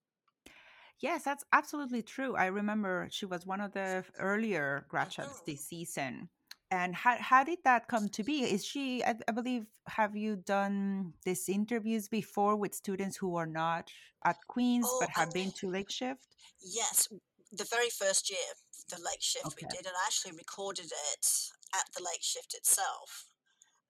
Yes, 1.03 1.25
that's 1.25 1.45
absolutely 1.53 2.03
true. 2.03 2.37
I 2.37 2.47
remember 2.47 3.09
she 3.11 3.27
was 3.27 3.45
one 3.45 3.61
of 3.61 3.73
the 3.73 4.05
earlier 4.21 4.87
graduates 4.89 5.43
this 5.45 5.67
season. 5.67 6.29
And 6.71 6.95
how 6.95 7.17
how 7.19 7.43
did 7.45 7.59
that 7.65 7.89
come 7.89 8.09
to 8.11 8.23
be? 8.23 8.45
Is 8.45 8.65
she, 8.65 9.05
I, 9.05 9.17
I 9.29 9.33
believe, 9.33 9.67
have 9.89 10.17
you 10.17 10.37
done 10.37 11.13
these 11.25 11.49
interviews 11.49 12.09
before 12.09 12.57
with 12.57 12.73
students 12.73 13.17
who 13.17 13.37
are 13.37 13.47
not 13.47 13.91
at 14.25 14.37
Queens 14.47 14.87
Oh, 14.89 14.99
but 15.01 15.11
have 15.11 15.33
been 15.35 15.51
to 15.61 15.69
Lake 15.69 15.91
Shift? 15.91 16.25
yes, 16.63 17.09
the 17.51 17.65
very 17.65 17.91
first 17.91 18.31
year, 18.31 18.49
the 18.89 18.97
lake 19.03 19.21
shift 19.21 19.55
we 19.61 19.69
did, 19.69 19.87
and 19.87 19.95
I 19.95 20.07
actually 20.07 20.33
recorded 20.39 20.87
it 20.87 21.27
at 21.75 21.93
the 21.95 22.03
lake 22.03 22.23
shift 22.23 22.55
itself, 22.55 23.27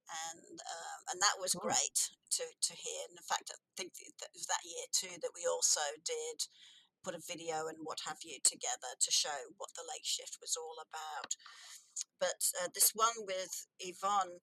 and 0.09 0.59
um, 0.61 1.01
and 1.13 1.19
that 1.23 1.39
was 1.39 1.55
Cool. 1.55 1.71
great 1.71 2.11
to 2.39 2.45
to 2.45 2.73
hear. 2.75 3.01
And 3.09 3.17
in 3.19 3.27
fact, 3.27 3.51
I 3.53 3.59
think 3.77 3.95
that 4.21 4.31
it 4.33 4.37
was 4.37 4.47
that 4.47 4.65
year 4.65 4.87
too 4.93 5.15
that 5.21 5.35
we 5.35 5.47
also 5.47 5.83
did 6.05 6.47
put 7.03 7.19
a 7.19 7.29
video 7.29 7.67
and 7.67 7.83
what 7.83 8.07
have 8.07 8.23
you 8.23 8.39
together 8.43 8.95
to 9.01 9.11
show 9.11 9.51
what 9.59 9.75
the 9.75 9.83
lake 9.83 10.07
shift 10.07 10.39
was 10.41 10.55
all 10.55 10.79
about. 10.79 11.35
But 12.21 12.41
uh, 12.63 12.71
this 12.75 12.95
one 12.95 13.27
with 13.27 13.67
Yvonne, 13.83 14.39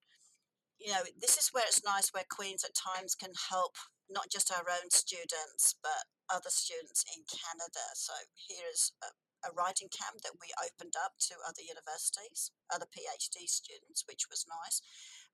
you 0.78 0.91
know, 0.91 1.04
this 1.15 1.39
is 1.39 1.50
where 1.56 1.63
it's 1.65 1.84
nice 1.88 2.12
where 2.12 2.28
Queens 2.28 2.63
at 2.67 2.76
times 2.76 3.15
can 3.15 3.32
help 3.50 3.76
not 4.12 4.28
just 4.30 4.52
our 4.52 4.67
own 4.67 4.89
students, 4.91 5.76
but 5.82 6.04
other 6.28 6.52
students 6.52 7.06
in 7.15 7.24
Canada. 7.30 7.86
So 7.95 8.13
here 8.36 8.67
is 8.67 8.91
a, 9.02 9.10
a 9.48 9.54
writing 9.56 9.88
camp 9.89 10.22
that 10.28 10.36
we 10.41 10.52
opened 10.60 10.93
up 11.00 11.15
to 11.32 11.39
other 11.48 11.63
universities, 11.63 12.52
other 12.74 12.89
PhD 12.91 13.48
students, 13.48 14.04
which 14.06 14.28
was 14.30 14.45
nice. 14.50 14.82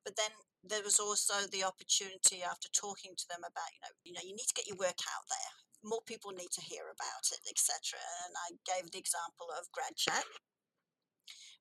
But 0.05 0.15
then 0.15 0.31
there 0.63 0.85
was 0.85 1.01
also 1.01 1.49
the 1.49 1.65
opportunity 1.65 2.45
after 2.45 2.69
talking 2.69 3.17
to 3.17 3.25
them 3.27 3.41
about, 3.41 3.73
you 3.73 3.81
know, 3.81 3.93
you 4.05 4.13
know, 4.13 4.23
you 4.23 4.37
need 4.37 4.47
to 4.47 4.57
get 4.57 4.69
your 4.69 4.77
work 4.77 5.01
out 5.09 5.25
there 5.27 5.53
more 5.85 6.01
people 6.09 6.33
need 6.33 6.51
to 6.57 6.65
hear 6.65 6.89
about 6.89 7.29
it, 7.29 7.45
etc. 7.45 8.01
And 8.25 8.33
I 8.33 8.57
gave 8.65 8.89
the 8.89 8.97
example 8.97 9.53
of 9.53 9.69
Grad 9.69 9.93
Chat, 9.93 10.25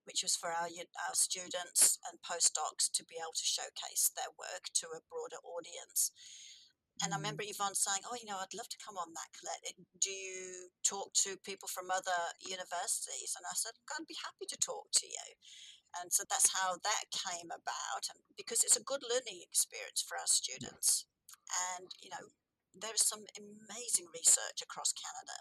which 0.09 0.25
was 0.25 0.35
for 0.35 0.49
our, 0.49 0.73
our 0.73 1.15
students 1.15 2.01
and 2.09 2.17
postdocs 2.25 2.89
to 2.97 3.05
be 3.05 3.21
able 3.21 3.37
to 3.37 3.47
showcase 3.47 4.09
their 4.17 4.33
work 4.41 4.73
to 4.81 4.89
a 4.97 5.05
broader 5.13 5.39
audience. 5.45 6.11
And 7.05 7.13
I 7.13 7.21
mm-hmm. 7.21 7.37
remember 7.37 7.45
Yvonne 7.45 7.77
saying, 7.77 8.09
"Oh, 8.09 8.17
you 8.17 8.25
know, 8.25 8.41
I'd 8.41 8.57
love 8.57 8.71
to 8.73 8.81
come 8.81 8.97
on 8.97 9.13
that, 9.13 9.35
Colette. 9.37 9.77
Do 10.01 10.11
you 10.11 10.73
talk 10.87 11.13
to 11.27 11.37
people 11.45 11.69
from 11.69 11.93
other 11.93 12.21
universities?" 12.41 13.37
And 13.37 13.45
I 13.45 13.55
said, 13.55 13.77
"I'd 13.93 14.09
be 14.09 14.17
happy 14.25 14.47
to 14.49 14.59
talk 14.59 14.89
to 15.03 15.07
you." 15.07 15.29
And 16.01 16.13
so 16.13 16.25
that's 16.27 16.51
how 16.51 16.81
that 16.83 17.15
came 17.15 17.49
about, 17.55 18.11
and 18.11 18.19
because 18.37 18.65
it's 18.65 18.79
a 18.79 18.83
good 18.83 19.03
learning 19.07 19.43
experience 19.47 20.03
for 20.03 20.19
our 20.19 20.29
students. 20.29 21.07
And 21.77 21.91
you 22.03 22.11
know, 22.11 22.35
there's 22.75 23.07
some 23.07 23.31
amazing 23.39 24.11
research 24.11 24.59
across 24.63 24.91
Canada 24.91 25.39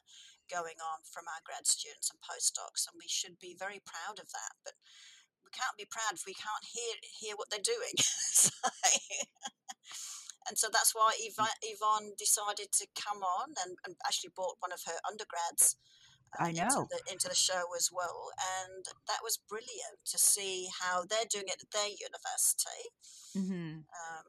going 0.51 0.77
on 0.77 1.01
from 1.07 1.25
our 1.25 1.41
grad 1.41 1.65
students 1.65 2.11
and 2.13 2.21
postdocs, 2.21 2.85
and 2.85 2.99
we 2.99 3.09
should 3.09 3.41
be 3.41 3.57
very 3.57 3.81
proud 3.81 4.21
of 4.21 4.29
that. 4.29 4.53
But 4.61 4.77
we 5.41 5.49
can't 5.49 5.79
be 5.79 5.89
proud 5.89 6.13
if 6.13 6.25
we 6.29 6.37
can't 6.37 6.65
hear 6.69 7.01
hear 7.01 7.35
what 7.35 7.49
they're 7.49 7.63
doing. 7.63 7.97
so, 8.01 8.53
and 10.47 10.57
so 10.57 10.67
that's 10.71 10.93
why 10.93 11.13
mm. 11.15 11.33
Yvonne 11.63 12.13
decided 12.17 12.71
to 12.73 12.87
come 12.95 13.23
on 13.23 13.55
and, 13.63 13.77
and 13.85 13.95
actually 14.05 14.31
brought 14.35 14.59
one 14.59 14.71
of 14.71 14.83
her 14.85 14.99
undergrads. 15.07 15.75
I 16.39 16.51
know 16.51 16.63
into 16.63 16.87
the, 16.89 17.11
into 17.11 17.29
the 17.29 17.35
show 17.35 17.63
as 17.77 17.89
well, 17.91 18.31
and 18.37 18.85
that 19.07 19.23
was 19.23 19.37
brilliant 19.37 20.01
to 20.11 20.17
see 20.17 20.67
how 20.81 21.03
they're 21.03 21.29
doing 21.29 21.47
it 21.47 21.61
at 21.61 21.71
their 21.71 21.89
university. 21.89 22.83
Mm-hmm. 23.37 23.85
Um, 23.85 24.25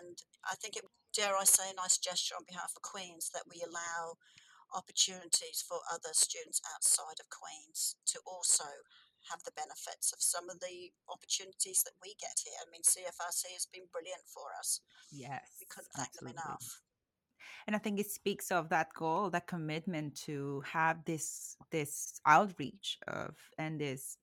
and 0.00 0.16
I 0.44 0.54
think 0.54 0.76
it 0.76 0.84
dare 1.16 1.32
I 1.32 1.48
say, 1.48 1.72
a 1.72 1.80
nice 1.80 1.96
gesture 1.96 2.36
on 2.36 2.44
behalf 2.44 2.76
of 2.76 2.84
Queens 2.84 3.32
that 3.32 3.48
we 3.48 3.64
allow 3.64 4.20
opportunities 4.76 5.64
for 5.64 5.80
other 5.88 6.12
students 6.12 6.60
outside 6.68 7.16
of 7.16 7.32
Queens 7.32 7.96
to 8.12 8.20
also 8.28 8.84
have 9.32 9.40
the 9.48 9.56
benefits 9.56 10.12
of 10.12 10.20
some 10.20 10.52
of 10.52 10.60
the 10.60 10.92
opportunities 11.08 11.82
that 11.88 11.96
we 12.04 12.14
get 12.20 12.44
here. 12.44 12.60
I 12.60 12.68
mean, 12.68 12.84
CFRC 12.84 13.56
has 13.56 13.66
been 13.66 13.88
brilliant 13.90 14.28
for 14.28 14.52
us. 14.60 14.84
Yes, 15.10 15.56
we 15.58 15.66
couldn't 15.66 15.96
thank 15.96 16.12
absolutely. 16.14 16.36
them 16.36 16.44
enough. 16.44 16.84
And 17.66 17.74
I 17.74 17.78
think 17.78 17.98
it 17.98 18.10
speaks 18.10 18.52
of 18.52 18.68
that 18.68 18.94
goal, 18.94 19.30
that 19.30 19.46
commitment 19.46 20.14
to 20.26 20.62
have 20.70 21.04
this 21.04 21.56
this 21.70 22.20
outreach 22.24 22.98
of 23.08 23.34
and 23.58 23.80
this 23.80 24.18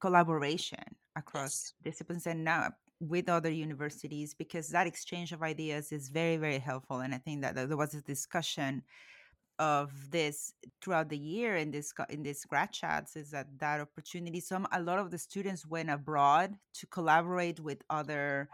collaboration 0.00 0.84
across 1.16 1.72
yes. 1.84 1.92
disciplines. 1.92 2.26
And 2.26 2.44
now 2.44 2.70
with 3.00 3.28
other 3.28 3.50
universities 3.50 4.34
because 4.34 4.68
that 4.68 4.86
exchange 4.86 5.32
of 5.32 5.42
ideas 5.42 5.92
is 5.92 6.08
very 6.08 6.36
very 6.36 6.58
helpful 6.58 7.00
and 7.00 7.14
i 7.14 7.18
think 7.18 7.42
that 7.42 7.54
there 7.54 7.76
was 7.76 7.94
a 7.94 8.00
discussion 8.02 8.82
of 9.58 9.92
this 10.10 10.52
throughout 10.82 11.08
the 11.08 11.18
year 11.18 11.56
in 11.56 11.70
this 11.70 11.92
in 12.08 12.22
this 12.22 12.44
grad 12.44 12.72
chats 12.72 13.14
is 13.16 13.30
that 13.30 13.46
that 13.58 13.80
opportunity 13.80 14.40
some 14.40 14.66
a 14.72 14.80
lot 14.80 14.98
of 14.98 15.10
the 15.10 15.18
students 15.18 15.66
went 15.66 15.90
abroad 15.90 16.56
to 16.72 16.86
collaborate 16.86 17.60
with 17.60 17.82
other 17.90 18.48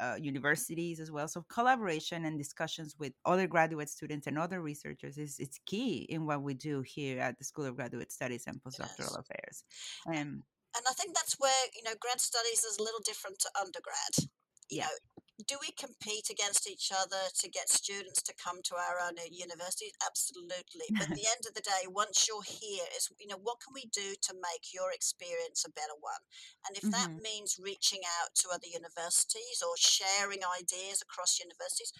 uh, 0.00 0.16
universities 0.20 1.00
as 1.00 1.10
well. 1.10 1.28
So 1.28 1.44
collaboration 1.48 2.24
and 2.24 2.38
discussions 2.38 2.96
with 2.98 3.12
other 3.24 3.46
graduate 3.46 3.88
students 3.88 4.26
and 4.26 4.38
other 4.38 4.60
researchers 4.60 5.18
is 5.18 5.38
it's 5.38 5.58
key 5.66 6.06
in 6.08 6.26
what 6.26 6.42
we 6.42 6.54
do 6.54 6.82
here 6.82 7.20
at 7.20 7.38
the 7.38 7.44
school 7.44 7.66
of 7.66 7.76
graduate 7.76 8.12
studies 8.12 8.44
and 8.46 8.60
postdoctoral 8.62 9.18
affairs. 9.18 9.64
Um, 10.06 10.42
and 10.76 10.84
i 10.88 10.92
think 10.92 11.14
that's 11.14 11.36
where 11.38 11.52
you 11.76 11.84
know 11.84 11.94
grad 12.00 12.20
studies 12.20 12.64
is 12.64 12.78
a 12.78 12.82
little 12.82 13.00
different 13.04 13.38
to 13.38 13.50
undergrad. 13.60 14.30
You 14.70 14.78
yeah. 14.78 14.84
know 14.84 15.13
do 15.42 15.58
we 15.58 15.74
compete 15.74 16.30
against 16.30 16.70
each 16.70 16.94
other 16.94 17.26
to 17.42 17.50
get 17.50 17.66
students 17.66 18.22
to 18.22 18.38
come 18.38 18.62
to 18.70 18.78
our 18.78 19.02
own 19.02 19.18
universities? 19.30 19.90
Absolutely. 19.98 20.86
But 20.94 21.10
at 21.10 21.16
the 21.18 21.26
end 21.34 21.42
of 21.42 21.58
the 21.58 21.66
day, 21.66 21.90
once 21.90 22.30
you're 22.30 22.46
here, 22.46 22.86
is 22.94 23.10
you 23.18 23.26
know 23.26 23.42
what 23.42 23.58
can 23.58 23.74
we 23.74 23.90
do 23.90 24.14
to 24.14 24.32
make 24.34 24.70
your 24.70 24.94
experience 24.94 25.66
a 25.66 25.74
better 25.74 25.98
one? 25.98 26.22
And 26.70 26.78
if 26.78 26.86
mm-hmm. 26.86 26.94
that 26.94 27.10
means 27.18 27.58
reaching 27.58 28.06
out 28.22 28.30
to 28.46 28.54
other 28.54 28.70
universities 28.70 29.58
or 29.58 29.74
sharing 29.74 30.46
ideas 30.46 31.02
across 31.02 31.42
universities, 31.42 31.90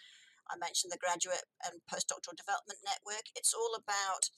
I 0.47 0.55
mentioned 0.61 0.93
the 0.93 1.01
graduate 1.01 1.49
and 1.65 1.83
postdoctoral 1.91 2.37
development 2.37 2.85
network. 2.85 3.33
It's 3.35 3.57
all 3.57 3.75
about 3.75 4.31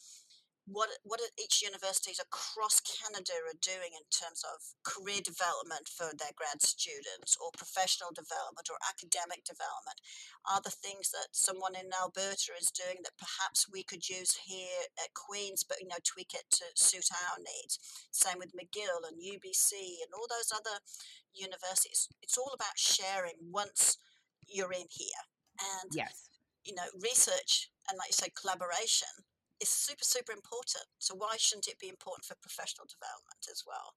what 0.66 0.90
what 1.07 1.22
each 1.38 1.62
universities 1.62 2.18
across 2.18 2.83
Canada 2.83 3.38
are 3.46 3.62
doing 3.62 3.94
in 3.94 4.02
terms 4.11 4.42
of 4.42 4.74
career 4.83 5.22
development 5.22 5.87
for 5.87 6.11
their 6.11 6.35
grad 6.35 6.59
students 6.59 7.38
or 7.38 7.55
professional 7.55 8.11
development 8.11 8.66
or 8.66 8.83
academic 8.83 9.46
development? 9.46 10.02
Are 10.42 10.59
the 10.59 10.74
things 10.74 11.14
that 11.14 11.31
someone 11.31 11.79
in 11.79 11.94
Alberta 11.94 12.59
is 12.59 12.74
doing 12.74 13.07
that 13.07 13.14
perhaps 13.14 13.70
we 13.70 13.87
could 13.87 14.11
use 14.11 14.42
here 14.42 14.90
at 14.98 15.14
Queen's 15.14 15.62
but 15.62 15.79
you 15.79 15.87
know 15.87 16.02
tweak 16.02 16.35
it 16.35 16.50
to 16.59 16.66
suit 16.74 17.14
our 17.14 17.38
needs? 17.38 17.79
Same 18.11 18.42
with 18.42 18.50
McGill 18.59 19.07
and 19.07 19.22
UBC 19.22 20.02
and 20.02 20.11
all 20.11 20.26
those 20.26 20.50
other 20.50 20.83
universities. 21.31 22.11
It's 22.26 22.37
all 22.37 22.50
about 22.50 22.74
sharing 22.74 23.38
once 23.38 24.02
you're 24.50 24.74
in 24.74 24.90
here. 24.90 25.22
And 25.62 25.94
yes. 25.94 26.26
you 26.66 26.74
know 26.74 26.90
research 26.98 27.70
and 27.87 27.94
like 27.94 28.11
you 28.11 28.18
say 28.18 28.35
collaboration 28.35 29.14
is 29.61 29.69
super, 29.69 30.05
super 30.05 30.33
important. 30.33 30.85
So 30.99 31.14
why 31.14 31.37
shouldn't 31.38 31.69
it 31.69 31.79
be 31.79 31.88
important 31.88 32.25
for 32.25 32.35
professional 32.42 32.87
development 32.87 33.47
as 33.51 33.64
well? 33.66 33.95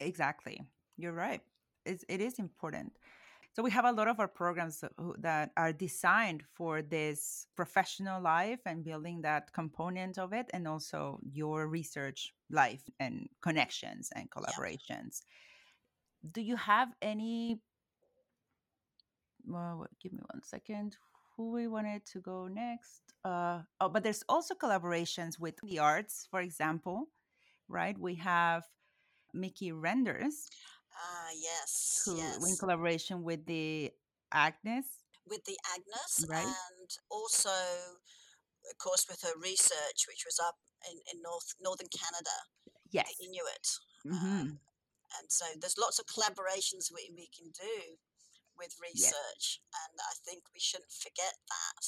Exactly. 0.00 0.60
You're 0.96 1.12
right. 1.12 1.40
It's, 1.84 2.04
it 2.08 2.20
is 2.20 2.38
important. 2.38 2.92
So 3.52 3.62
we 3.62 3.70
have 3.70 3.84
a 3.84 3.92
lot 3.92 4.08
of 4.08 4.18
our 4.18 4.26
programs 4.26 4.82
that 5.18 5.50
are 5.56 5.72
designed 5.72 6.42
for 6.54 6.82
this 6.82 7.46
professional 7.54 8.20
life 8.20 8.58
and 8.66 8.84
building 8.84 9.22
that 9.22 9.52
component 9.52 10.18
of 10.18 10.32
it, 10.32 10.50
and 10.52 10.66
also 10.66 11.20
your 11.22 11.68
research 11.68 12.32
life 12.50 12.82
and 12.98 13.28
connections 13.42 14.10
and 14.16 14.28
collaborations. 14.28 15.22
Yeah. 15.22 16.30
Do 16.32 16.40
you 16.40 16.56
have 16.56 16.88
any? 17.00 17.60
Well, 19.46 19.86
give 20.02 20.12
me 20.12 20.22
one 20.32 20.42
second 20.42 20.96
who 21.36 21.52
we 21.52 21.66
wanted 21.66 22.04
to 22.06 22.20
go 22.20 22.48
next. 22.48 23.02
Uh, 23.24 23.60
oh, 23.80 23.88
but 23.88 24.02
there's 24.02 24.22
also 24.28 24.54
collaborations 24.54 25.38
with 25.38 25.54
the 25.62 25.78
arts, 25.78 26.26
for 26.30 26.40
example, 26.40 27.08
right? 27.68 27.98
We 27.98 28.14
have 28.16 28.64
Mickey 29.32 29.72
Renders. 29.72 30.46
Ah, 30.92 31.26
uh, 31.26 31.30
yes. 31.40 32.02
Who, 32.06 32.16
yes. 32.16 32.48
in 32.48 32.56
collaboration 32.56 33.22
with 33.22 33.46
the 33.46 33.90
Agnes. 34.32 34.86
With 35.26 35.44
the 35.44 35.56
Agnes, 35.72 36.26
right? 36.28 36.44
and 36.44 36.90
also, 37.10 37.48
of 37.50 38.78
course, 38.78 39.06
with 39.08 39.22
her 39.22 39.34
research, 39.42 40.06
which 40.06 40.24
was 40.26 40.38
up 40.38 40.56
in, 40.90 40.98
in 41.12 41.22
North 41.22 41.54
Northern 41.60 41.88
Canada. 41.88 42.36
Yes. 42.90 43.10
Inuit. 43.20 43.66
Mm-hmm. 44.06 44.40
Um, 44.40 44.58
and 45.18 45.26
so 45.30 45.46
there's 45.60 45.78
lots 45.78 45.98
of 45.98 46.06
collaborations 46.06 46.92
we, 46.92 47.10
we 47.16 47.28
can 47.34 47.50
do 47.50 47.96
with 48.58 48.80
research, 48.80 49.60
and 49.72 49.94
I 50.00 50.14
think 50.24 50.44
we 50.52 50.60
shouldn't 50.60 50.92
forget 50.92 51.36
that. 51.50 51.82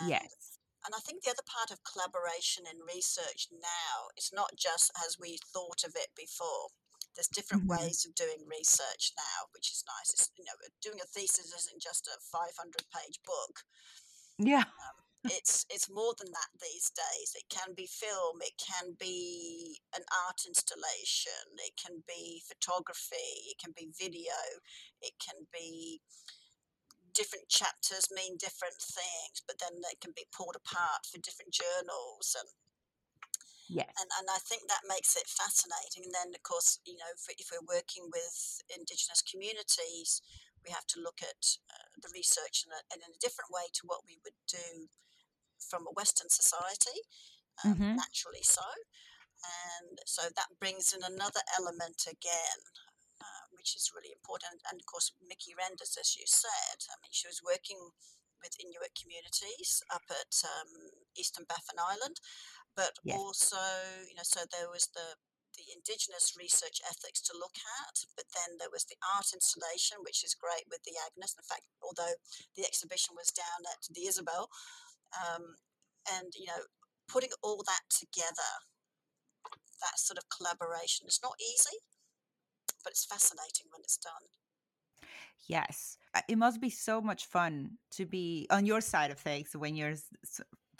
And, 0.00 0.10
yes. 0.10 0.60
And 0.86 0.94
I 0.96 1.00
think 1.04 1.22
the 1.22 1.34
other 1.34 1.44
part 1.44 1.70
of 1.70 1.84
collaboration 1.84 2.64
in 2.64 2.80
research 2.88 3.52
now 3.52 4.08
is 4.16 4.32
not 4.32 4.56
just 4.56 4.90
as 5.04 5.20
we 5.20 5.36
thought 5.52 5.84
of 5.84 5.92
it 5.94 6.14
before. 6.16 6.72
There's 7.14 7.28
different 7.28 7.68
mm-hmm. 7.68 7.84
ways 7.84 8.06
of 8.06 8.14
doing 8.14 8.48
research 8.48 9.12
now, 9.18 9.50
which 9.52 9.72
is 9.72 9.84
nice. 9.84 10.14
It's, 10.14 10.30
you 10.38 10.44
know, 10.44 10.56
doing 10.80 11.02
a 11.02 11.08
thesis 11.10 11.52
isn't 11.52 11.82
just 11.82 12.08
a 12.08 12.16
500 12.32 12.56
page 12.94 13.20
book. 13.26 13.66
Yeah. 14.38 14.64
Um, 14.64 14.96
it's 15.24 15.66
it's 15.68 15.90
more 15.92 16.14
than 16.16 16.32
that 16.32 16.52
these 16.60 16.88
days. 16.96 17.36
It 17.36 17.44
can 17.52 17.74
be 17.76 17.86
film, 17.86 18.40
it 18.40 18.56
can 18.56 18.96
be 18.98 19.76
an 19.94 20.02
art 20.26 20.48
installation, 20.48 21.60
it 21.60 21.76
can 21.76 22.00
be 22.08 22.40
photography, 22.48 23.52
it 23.52 23.60
can 23.60 23.76
be 23.76 23.92
video, 23.92 24.38
it 25.02 25.12
can 25.20 25.44
be 25.52 26.00
different 27.12 27.50
chapters 27.50 28.06
mean 28.14 28.38
different 28.38 28.78
things, 28.80 29.42
but 29.44 29.58
then 29.58 29.82
they 29.82 29.98
can 30.00 30.14
be 30.14 30.24
pulled 30.30 30.56
apart 30.56 31.04
for 31.04 31.18
different 31.18 31.52
journals 31.52 32.36
and 32.38 32.48
Yes. 33.70 33.86
And, 34.02 34.10
and 34.18 34.26
I 34.26 34.42
think 34.42 34.66
that 34.66 34.82
makes 34.90 35.14
it 35.14 35.30
fascinating. 35.30 36.02
And 36.02 36.10
then, 36.10 36.34
of 36.34 36.42
course, 36.42 36.82
you 36.82 36.98
know, 36.98 37.06
if, 37.14 37.22
if 37.38 37.54
we're 37.54 37.70
working 37.70 38.10
with 38.10 38.66
Indigenous 38.66 39.22
communities, 39.22 40.18
we 40.66 40.74
have 40.74 40.90
to 40.90 40.98
look 40.98 41.22
at 41.22 41.54
uh, 41.70 41.94
the 42.02 42.10
research 42.10 42.66
in 42.66 42.74
a, 42.74 42.82
in 42.90 42.98
a 43.06 43.14
different 43.22 43.54
way 43.54 43.70
to 43.78 43.86
what 43.86 44.02
we 44.10 44.18
would 44.26 44.34
do 44.50 44.90
from 45.62 45.86
a 45.86 45.94
Western 45.94 46.28
society, 46.30 47.04
um, 47.64 47.74
mm-hmm. 47.74 47.96
naturally 47.96 48.42
so. 48.42 48.64
And 49.40 49.98
so 50.04 50.28
that 50.28 50.60
brings 50.60 50.92
in 50.92 51.00
another 51.00 51.40
element 51.56 52.04
again, 52.04 52.60
uh, 53.20 53.44
which 53.56 53.72
is 53.76 53.92
really 53.94 54.12
important. 54.12 54.60
And 54.68 54.80
of 54.80 54.86
course, 54.86 55.12
Mickey 55.20 55.56
Renders, 55.56 55.96
as 55.96 56.16
you 56.16 56.28
said, 56.28 56.84
I 56.92 57.00
mean, 57.00 57.12
she 57.12 57.28
was 57.28 57.40
working 57.40 57.80
with 58.40 58.56
Inuit 58.60 58.96
communities 58.96 59.84
up 59.92 60.04
at 60.08 60.32
um, 60.44 60.92
Eastern 61.16 61.44
Baffin 61.44 61.76
Island, 61.76 62.20
but 62.72 62.96
yes. 63.04 63.16
also, 63.16 63.60
you 64.08 64.16
know, 64.16 64.24
so 64.24 64.44
there 64.48 64.68
was 64.68 64.88
the 64.92 65.16
the 65.58 65.66
indigenous 65.74 66.38
research 66.38 66.78
ethics 66.86 67.20
to 67.20 67.34
look 67.34 67.58
at, 67.82 68.06
but 68.14 68.30
then 68.30 68.56
there 68.56 68.70
was 68.72 68.86
the 68.86 68.96
art 69.02 69.34
installation, 69.34 69.98
which 70.06 70.22
is 70.22 70.38
great 70.38 70.64
with 70.70 70.82
the 70.86 70.94
Agnes. 70.94 71.34
In 71.34 71.42
fact, 71.42 71.66
although 71.82 72.14
the 72.54 72.64
exhibition 72.64 73.18
was 73.18 73.34
down 73.34 73.66
at 73.66 73.82
the 73.90 74.06
Isabel, 74.06 74.48
um, 75.14 75.56
and 76.16 76.32
you 76.38 76.46
know 76.46 76.62
putting 77.08 77.30
all 77.42 77.62
that 77.66 77.82
together 77.90 78.52
that 79.80 79.98
sort 79.98 80.18
of 80.18 80.24
collaboration 80.28 81.06
it's 81.06 81.22
not 81.22 81.34
easy 81.40 81.78
but 82.84 82.90
it's 82.92 83.04
fascinating 83.04 83.66
when 83.72 83.80
it's 83.82 83.98
done. 83.98 84.26
Yes 85.48 85.96
it 86.28 86.36
must 86.36 86.60
be 86.60 86.70
so 86.70 87.00
much 87.00 87.26
fun 87.26 87.70
to 87.92 88.06
be 88.06 88.46
on 88.50 88.66
your 88.66 88.80
side 88.80 89.10
of 89.10 89.18
things 89.18 89.50
when 89.54 89.74
you're 89.74 89.94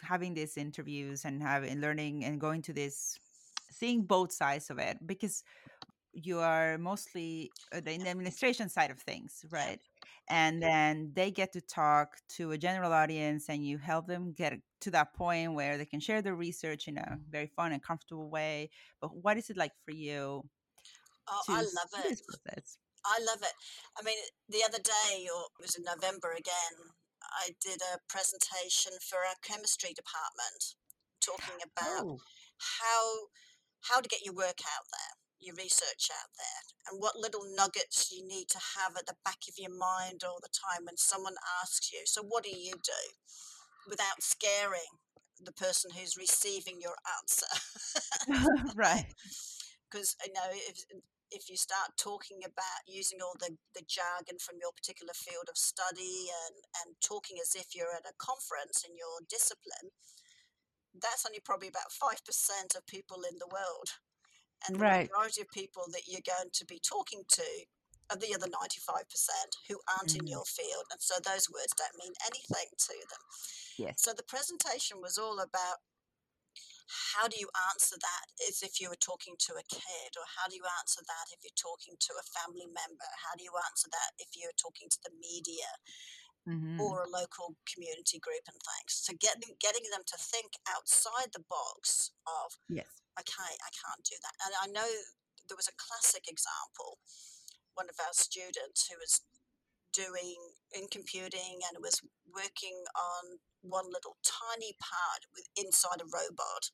having 0.02 0.34
these 0.34 0.56
interviews 0.56 1.24
and 1.24 1.42
having 1.42 1.80
learning 1.80 2.24
and 2.24 2.40
going 2.40 2.62
to 2.62 2.72
this 2.72 3.18
seeing 3.70 4.02
both 4.02 4.32
sides 4.32 4.70
of 4.70 4.78
it 4.78 4.98
because 5.06 5.44
you 6.12 6.38
are 6.38 6.78
mostly 6.78 7.50
uh, 7.72 7.80
in 7.86 8.02
the 8.02 8.10
administration 8.10 8.68
side 8.68 8.90
of 8.90 8.98
things 8.98 9.44
right 9.50 9.80
and 10.28 10.62
then 10.62 11.10
they 11.14 11.30
get 11.30 11.52
to 11.52 11.60
talk 11.60 12.16
to 12.28 12.52
a 12.52 12.58
general 12.58 12.92
audience 12.92 13.48
and 13.48 13.66
you 13.66 13.78
help 13.78 14.06
them 14.06 14.32
get 14.32 14.54
to 14.80 14.90
that 14.90 15.12
point 15.14 15.54
where 15.54 15.76
they 15.76 15.84
can 15.84 16.00
share 16.00 16.22
their 16.22 16.34
research 16.34 16.88
in 16.88 16.96
a 16.96 17.18
very 17.28 17.50
fun 17.56 17.72
and 17.72 17.82
comfortable 17.82 18.30
way 18.30 18.70
but 19.00 19.10
what 19.22 19.36
is 19.36 19.50
it 19.50 19.56
like 19.56 19.72
for 19.84 19.92
you 19.92 20.42
oh 21.28 21.42
i 21.48 21.60
love 21.60 21.92
it. 22.06 22.20
i 23.04 23.18
love 23.20 23.42
it. 23.42 23.54
I 23.98 24.02
mean 24.04 24.18
the 24.48 24.62
other 24.66 24.78
day 24.78 25.26
or 25.34 25.42
it 25.58 25.62
was 25.62 25.76
in 25.76 25.84
november 25.84 26.32
again 26.32 26.94
i 27.42 27.50
did 27.60 27.80
a 27.82 27.98
presentation 28.08 28.92
for 29.08 29.18
our 29.18 29.36
chemistry 29.42 29.90
department 29.90 30.74
talking 31.20 31.60
about 31.60 32.06
oh. 32.06 32.18
how 32.80 33.28
how 33.88 34.00
to 34.00 34.08
get 34.08 34.24
your 34.24 34.34
work 34.34 34.60
out 34.64 34.86
there 34.92 35.19
your 35.40 35.56
research 35.56 36.10
out 36.12 36.30
there 36.36 36.62
and 36.88 37.00
what 37.00 37.16
little 37.16 37.44
nuggets 37.56 38.12
you 38.12 38.26
need 38.26 38.48
to 38.48 38.60
have 38.76 38.96
at 38.96 39.06
the 39.06 39.16
back 39.24 39.48
of 39.48 39.56
your 39.56 39.72
mind 39.72 40.22
all 40.24 40.38
the 40.40 40.52
time 40.52 40.84
when 40.84 40.96
someone 40.96 41.36
asks 41.62 41.92
you, 41.92 42.00
so 42.04 42.22
what 42.22 42.44
do 42.44 42.50
you 42.50 42.74
do 42.82 43.02
without 43.88 44.22
scaring 44.22 45.00
the 45.40 45.52
person 45.52 45.90
who's 45.96 46.16
receiving 46.16 46.80
your 46.80 46.96
answer? 47.16 47.48
right. 48.76 49.08
Because, 49.88 50.14
you 50.24 50.32
know, 50.32 50.50
if, 50.52 50.84
if 51.30 51.48
you 51.48 51.56
start 51.56 51.96
talking 51.96 52.44
about 52.44 52.84
using 52.86 53.18
all 53.22 53.34
the, 53.40 53.56
the 53.74 53.82
jargon 53.86 54.38
from 54.38 54.60
your 54.60 54.70
particular 54.76 55.14
field 55.14 55.48
of 55.48 55.56
study 55.56 56.28
and, 56.46 56.62
and 56.84 56.94
talking 57.02 57.38
as 57.40 57.56
if 57.56 57.74
you're 57.74 57.94
at 57.94 58.06
a 58.06 58.18
conference 58.18 58.84
in 58.86 58.94
your 58.94 59.24
discipline, 59.26 59.94
that's 60.94 61.24
only 61.24 61.40
probably 61.40 61.68
about 61.68 61.94
5% 61.94 62.18
of 62.76 62.86
people 62.86 63.22
in 63.22 63.38
the 63.38 63.50
world. 63.50 63.98
And 64.66 64.76
the 64.76 64.84
right. 64.84 65.08
majority 65.08 65.40
of 65.42 65.50
people 65.50 65.84
that 65.92 66.06
you're 66.06 66.26
going 66.26 66.50
to 66.52 66.64
be 66.66 66.80
talking 66.80 67.22
to 67.28 67.48
are 68.10 68.18
the 68.18 68.34
other 68.34 68.50
95% 68.50 69.06
who 69.68 69.78
aren't 69.86 70.12
mm. 70.12 70.20
in 70.20 70.26
your 70.26 70.44
field. 70.44 70.86
And 70.90 71.00
so 71.00 71.16
those 71.22 71.46
words 71.48 71.72
don't 71.78 71.96
mean 71.96 72.12
anything 72.26 72.68
to 72.68 72.96
them. 73.08 73.22
Yes. 73.78 74.02
So 74.02 74.12
the 74.12 74.26
presentation 74.26 74.98
was 75.00 75.16
all 75.16 75.38
about 75.38 75.78
how 77.14 77.30
do 77.30 77.38
you 77.38 77.46
answer 77.70 77.94
that 78.02 78.26
as 78.50 78.66
if 78.66 78.82
you 78.82 78.90
were 78.90 78.98
talking 78.98 79.38
to 79.46 79.54
a 79.54 79.64
kid, 79.70 80.10
or 80.18 80.26
how 80.26 80.50
do 80.50 80.58
you 80.58 80.66
answer 80.82 80.98
that 81.06 81.30
if 81.30 81.38
you're 81.46 81.54
talking 81.54 81.94
to 81.94 82.12
a 82.18 82.30
family 82.34 82.66
member? 82.66 83.10
How 83.22 83.38
do 83.38 83.46
you 83.46 83.54
answer 83.70 83.86
that 83.94 84.18
if 84.18 84.34
you're 84.34 84.56
talking 84.58 84.90
to 84.90 85.00
the 85.06 85.14
media 85.14 85.70
Mm-hmm. 86.50 86.82
or 86.82 87.06
a 87.06 87.12
local 87.14 87.54
community 87.62 88.18
group 88.18 88.42
and 88.50 88.58
things? 88.58 88.90
So 88.98 89.14
getting 89.14 89.54
getting 89.62 89.86
them 89.94 90.02
to 90.06 90.18
think 90.18 90.58
outside 90.66 91.30
the 91.30 91.46
box 91.46 92.10
of 92.26 92.58
Yes. 92.66 92.90
okay, 93.14 93.54
I 93.62 93.70
can't 93.70 94.02
do 94.02 94.18
that. 94.18 94.34
And 94.42 94.52
I 94.58 94.66
know 94.66 94.90
there 95.46 95.58
was 95.58 95.70
a 95.70 95.78
classic 95.78 96.26
example. 96.26 96.98
One 97.74 97.86
of 97.86 97.98
our 98.02 98.12
students 98.12 98.90
who 98.90 98.98
was 98.98 99.22
doing 99.92 100.54
in 100.72 100.86
computing 100.90 101.62
and 101.66 101.82
was 101.82 102.00
working 102.26 102.84
on 102.94 103.38
one 103.62 103.86
little 103.90 104.16
tiny 104.22 104.74
part 104.78 105.26
with 105.34 105.46
inside 105.56 106.00
a 106.00 106.06
robot. 106.06 106.70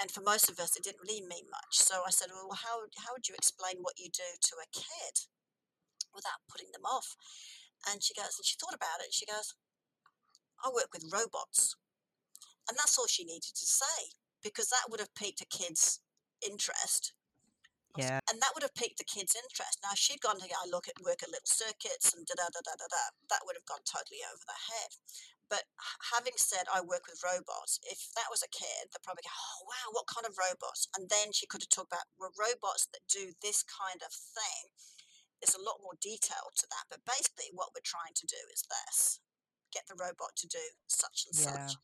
And 0.00 0.10
for 0.10 0.22
most 0.22 0.48
of 0.48 0.58
us, 0.58 0.76
it 0.76 0.82
didn't 0.84 1.02
really 1.02 1.20
mean 1.20 1.50
much. 1.50 1.76
So 1.76 2.02
I 2.06 2.10
said, 2.10 2.30
"Well, 2.32 2.56
how 2.56 2.88
how 3.04 3.12
would 3.12 3.28
you 3.28 3.34
explain 3.34 3.82
what 3.82 3.98
you 3.98 4.08
do 4.08 4.30
to 4.40 4.56
a 4.56 4.66
kid 4.72 5.28
without 6.14 6.46
putting 6.48 6.72
them 6.72 6.86
off?" 6.86 7.16
And 7.88 8.02
she 8.02 8.14
goes, 8.14 8.38
and 8.38 8.46
she 8.46 8.56
thought 8.58 8.74
about 8.74 9.00
it. 9.00 9.12
She 9.14 9.26
goes, 9.26 9.54
"I 10.64 10.70
work 10.70 10.92
with 10.92 11.10
robots," 11.12 11.76
and 12.68 12.78
that's 12.78 12.98
all 12.98 13.06
she 13.06 13.24
needed 13.24 13.54
to 13.54 13.66
say 13.66 14.12
because 14.42 14.68
that 14.70 14.90
would 14.90 15.00
have 15.00 15.14
piqued 15.14 15.40
a 15.40 15.46
kid's 15.46 16.00
interest 16.40 17.12
Yeah. 17.96 18.20
and 18.30 18.40
that 18.40 18.54
would 18.54 18.62
have 18.62 18.74
piqued 18.74 18.98
the 18.98 19.04
kids' 19.04 19.36
interest. 19.36 19.78
Now, 19.82 19.92
if 19.92 19.98
she'd 19.98 20.20
gone 20.20 20.40
to 20.40 20.46
I 20.48 20.64
look 20.66 20.88
at 20.88 21.00
work 21.02 21.22
at 21.22 21.28
little 21.30 21.46
circuits 21.46 22.14
and 22.14 22.26
da 22.26 22.34
da 22.36 22.48
da 22.48 22.60
da 22.64 22.76
da 22.76 22.88
da, 22.88 23.04
that 23.28 23.44
would 23.44 23.56
have 23.56 23.66
gone 23.66 23.84
totally 23.84 24.24
over 24.24 24.42
their 24.46 24.64
head. 24.72 24.96
But 25.48 25.64
having 26.12 26.36
said 26.38 26.66
I 26.72 26.80
work 26.80 27.06
with 27.06 27.22
robots, 27.22 27.78
if 27.84 28.08
that 28.16 28.30
was 28.30 28.42
a 28.42 28.48
kid, 28.48 28.88
they'd 28.92 29.02
probably 29.04 29.22
go, 29.24 29.30
"Oh 29.36 29.64
wow, 29.68 29.88
what 29.92 30.06
kind 30.08 30.26
of 30.26 30.38
robots?" 30.38 30.88
And 30.96 31.10
then 31.10 31.32
she 31.32 31.46
could 31.46 31.62
have 31.62 31.68
talked 31.68 31.92
about 31.92 32.08
well, 32.18 32.32
robots 32.38 32.86
that 32.92 33.06
do 33.08 33.34
this 33.42 33.62
kind 33.62 34.02
of 34.02 34.12
thing. 34.12 34.70
There's 35.42 35.58
a 35.58 35.62
lot 35.62 35.82
more 35.82 35.98
detail 36.00 36.54
to 36.54 36.66
that, 36.70 36.86
but 36.88 37.04
basically, 37.04 37.50
what 37.52 37.74
we're 37.74 37.82
trying 37.84 38.14
to 38.14 38.26
do 38.26 38.38
is 38.54 38.62
this: 38.62 39.18
get 39.72 39.88
the 39.88 39.96
robot 39.98 40.36
to 40.36 40.46
do 40.46 40.62
such 40.86 41.26
and 41.26 41.34
Yeah. 41.36 41.66
such. 41.66 41.76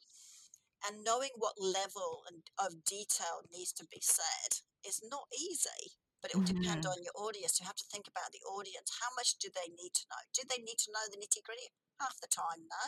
And 0.84 1.02
knowing 1.02 1.32
what 1.34 1.58
level 1.58 2.22
and- 2.28 2.48
of 2.56 2.84
detail 2.84 3.42
needs 3.50 3.72
to 3.74 3.84
be 3.84 4.00
said 4.00 4.62
is 4.84 5.02
not 5.02 5.26
easy 5.34 5.98
but 6.20 6.30
it 6.32 6.36
will 6.36 6.44
depend 6.44 6.84
Mhm. 6.84 6.90
on 6.90 7.02
your 7.02 7.12
audience. 7.16 7.60
You 7.60 7.66
have 7.66 7.76
to 7.76 7.86
think 7.86 8.08
about 8.08 8.32
the 8.32 8.42
audience. 8.42 8.90
How 8.98 9.10
much 9.14 9.36
do 9.38 9.48
they 9.50 9.68
need 9.68 9.94
to 9.94 10.06
know? 10.08 10.22
Do 10.32 10.42
they 10.44 10.58
need 10.58 10.78
to 10.80 10.90
know 10.90 11.06
the 11.08 11.16
nitty 11.16 11.42
gritty? 11.42 11.70
Half 12.00 12.18
the 12.20 12.26
time, 12.26 12.66
no. 12.66 12.86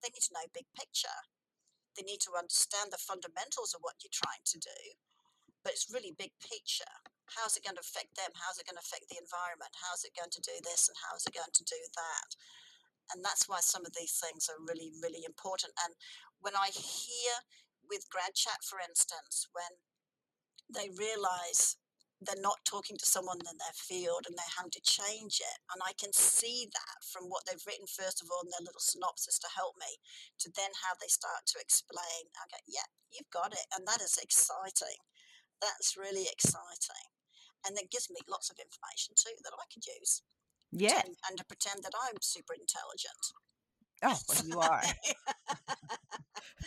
They 0.00 0.08
need 0.08 0.22
to 0.22 0.32
know 0.32 0.46
big 0.48 0.72
picture. 0.72 1.20
They 1.94 2.02
need 2.02 2.20
to 2.22 2.36
understand 2.36 2.90
the 2.92 2.98
fundamentals 2.98 3.74
of 3.74 3.82
what 3.82 4.02
you're 4.02 4.10
trying 4.10 4.44
to 4.44 4.58
do, 4.58 4.94
but 5.62 5.72
it's 5.72 5.92
really 5.92 6.14
big 6.16 6.32
picture. 6.40 6.94
How's 7.38 7.54
it 7.54 7.62
going 7.62 7.78
to 7.78 7.84
affect 7.84 8.18
them? 8.18 8.34
How's 8.34 8.58
it 8.58 8.66
going 8.66 8.80
to 8.80 8.84
affect 8.84 9.06
the 9.06 9.20
environment? 9.20 9.70
How's 9.78 10.02
it 10.02 10.18
going 10.18 10.34
to 10.34 10.42
do 10.42 10.56
this 10.66 10.90
and 10.90 10.98
how's 10.98 11.26
it 11.26 11.36
going 11.36 11.54
to 11.54 11.64
do 11.64 11.78
that? 11.94 12.28
And 13.14 13.22
that's 13.22 13.46
why 13.46 13.62
some 13.62 13.86
of 13.86 13.94
these 13.94 14.18
things 14.18 14.50
are 14.50 14.58
really, 14.58 14.90
really 15.02 15.22
important. 15.26 15.74
And 15.82 15.94
when 16.42 16.54
I 16.54 16.70
hear 16.74 17.46
with 17.86 18.10
Grad 18.10 18.34
Chat, 18.34 18.62
for 18.62 18.78
instance, 18.82 19.50
when 19.50 19.78
they 20.70 20.90
realize 20.94 21.78
they're 22.20 22.44
not 22.44 22.60
talking 22.68 23.00
to 23.00 23.08
someone 23.08 23.40
in 23.40 23.56
their 23.56 23.74
field 23.74 24.28
and 24.28 24.36
they're 24.36 24.58
having 24.60 24.70
to 24.76 24.84
change 24.84 25.40
it. 25.40 25.58
And 25.72 25.80
I 25.80 25.96
can 25.96 26.12
see 26.12 26.68
that 26.68 27.00
from 27.00 27.32
what 27.32 27.48
they've 27.48 27.64
written, 27.64 27.88
first 27.88 28.20
of 28.20 28.28
all, 28.28 28.44
in 28.44 28.52
their 28.52 28.60
little 28.60 28.84
synopsis 28.84 29.40
to 29.40 29.48
help 29.56 29.72
me, 29.80 29.96
to 30.44 30.52
then 30.52 30.68
how 30.84 30.92
they 31.00 31.08
start 31.08 31.48
to 31.48 31.58
explain. 31.58 32.28
Go, 32.36 32.60
yeah, 32.68 32.84
you've 33.08 33.32
got 33.32 33.56
it. 33.56 33.64
And 33.72 33.88
that 33.88 34.04
is 34.04 34.20
exciting. 34.20 35.00
That's 35.60 35.96
really 35.96 36.26
exciting. 36.32 37.08
And 37.66 37.76
it 37.78 37.90
gives 37.90 38.08
me 38.10 38.16
lots 38.28 38.50
of 38.50 38.56
information 38.58 39.14
too 39.16 39.36
that 39.44 39.52
I 39.52 39.64
could 39.72 39.84
use. 39.86 40.22
Yes. 40.72 41.04
And, 41.04 41.14
and 41.28 41.38
to 41.38 41.44
pretend 41.44 41.82
that 41.82 41.92
I'm 42.08 42.16
super 42.20 42.54
intelligent. 42.54 43.22
Oh, 44.02 44.18
well, 44.28 44.46
you 44.46 44.58
are. 44.60 44.82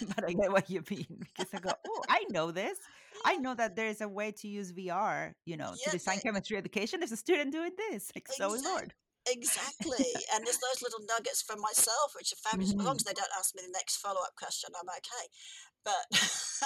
but 0.15 0.25
I 0.29 0.34
get 0.34 0.51
what 0.51 0.69
you 0.69 0.84
mean 0.89 1.19
because 1.19 1.53
I 1.53 1.60
go, 1.60 1.71
oh, 1.88 2.01
I 2.10 2.25
know 2.29 2.51
this. 2.51 2.77
I 3.25 3.38
know 3.38 3.53
that 3.56 3.75
there's 3.75 4.01
a 4.01 4.08
way 4.08 4.32
to 4.32 4.47
use 4.47 4.71
VR, 4.71 5.34
you 5.45 5.58
know, 5.58 5.73
Yeah, 5.79 5.91
to 5.91 5.97
design 5.97 6.17
they- 6.17 6.21
chemistry 6.29 6.58
education. 6.58 6.99
There's 6.99 7.12
a 7.12 7.17
student 7.17 7.51
doing 7.51 7.71
this. 7.89 8.12
Like, 8.15 8.27
so 8.29 8.53
Exact- 8.53 8.69
Lord. 8.69 8.93
Exactly. 9.25 10.03
and 10.33 10.45
there's 10.45 10.59
those 10.59 10.81
little 10.81 10.99
nuggets 11.07 11.41
for 11.41 11.55
myself, 11.55 12.13
which 12.15 12.33
are 12.33 12.43
fabulous. 12.43 12.73
As 12.77 12.86
long 12.86 12.95
Mhm. 12.95 12.99
as 12.99 13.03
they 13.03 13.13
don't 13.13 13.31
ask 13.38 13.55
me 13.55 13.62
the 13.63 13.71
next 13.71 13.97
follow 13.97 14.21
up 14.21 14.36
question, 14.36 14.71
I'm 14.75 14.89
okay. 14.89 15.27
But 15.83 16.07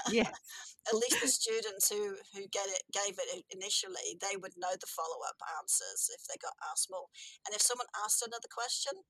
Yeah. 0.05 0.31
at 0.87 0.93
least 0.95 1.21
the 1.21 1.27
students 1.27 1.89
who, 1.89 2.17
who 2.33 2.47
get 2.47 2.67
it 2.69 2.83
gave 2.91 3.19
it 3.19 3.45
initially, 3.51 4.17
they 4.21 4.37
would 4.37 4.57
know 4.57 4.73
the 4.79 4.87
follow 4.87 5.21
up 5.27 5.37
answers 5.59 6.09
if 6.13 6.25
they 6.27 6.37
got 6.41 6.53
asked 6.71 6.89
more. 6.89 7.07
And 7.45 7.55
if 7.55 7.61
someone 7.61 7.87
asked 8.03 8.21
another 8.25 8.49
question, 8.49 9.03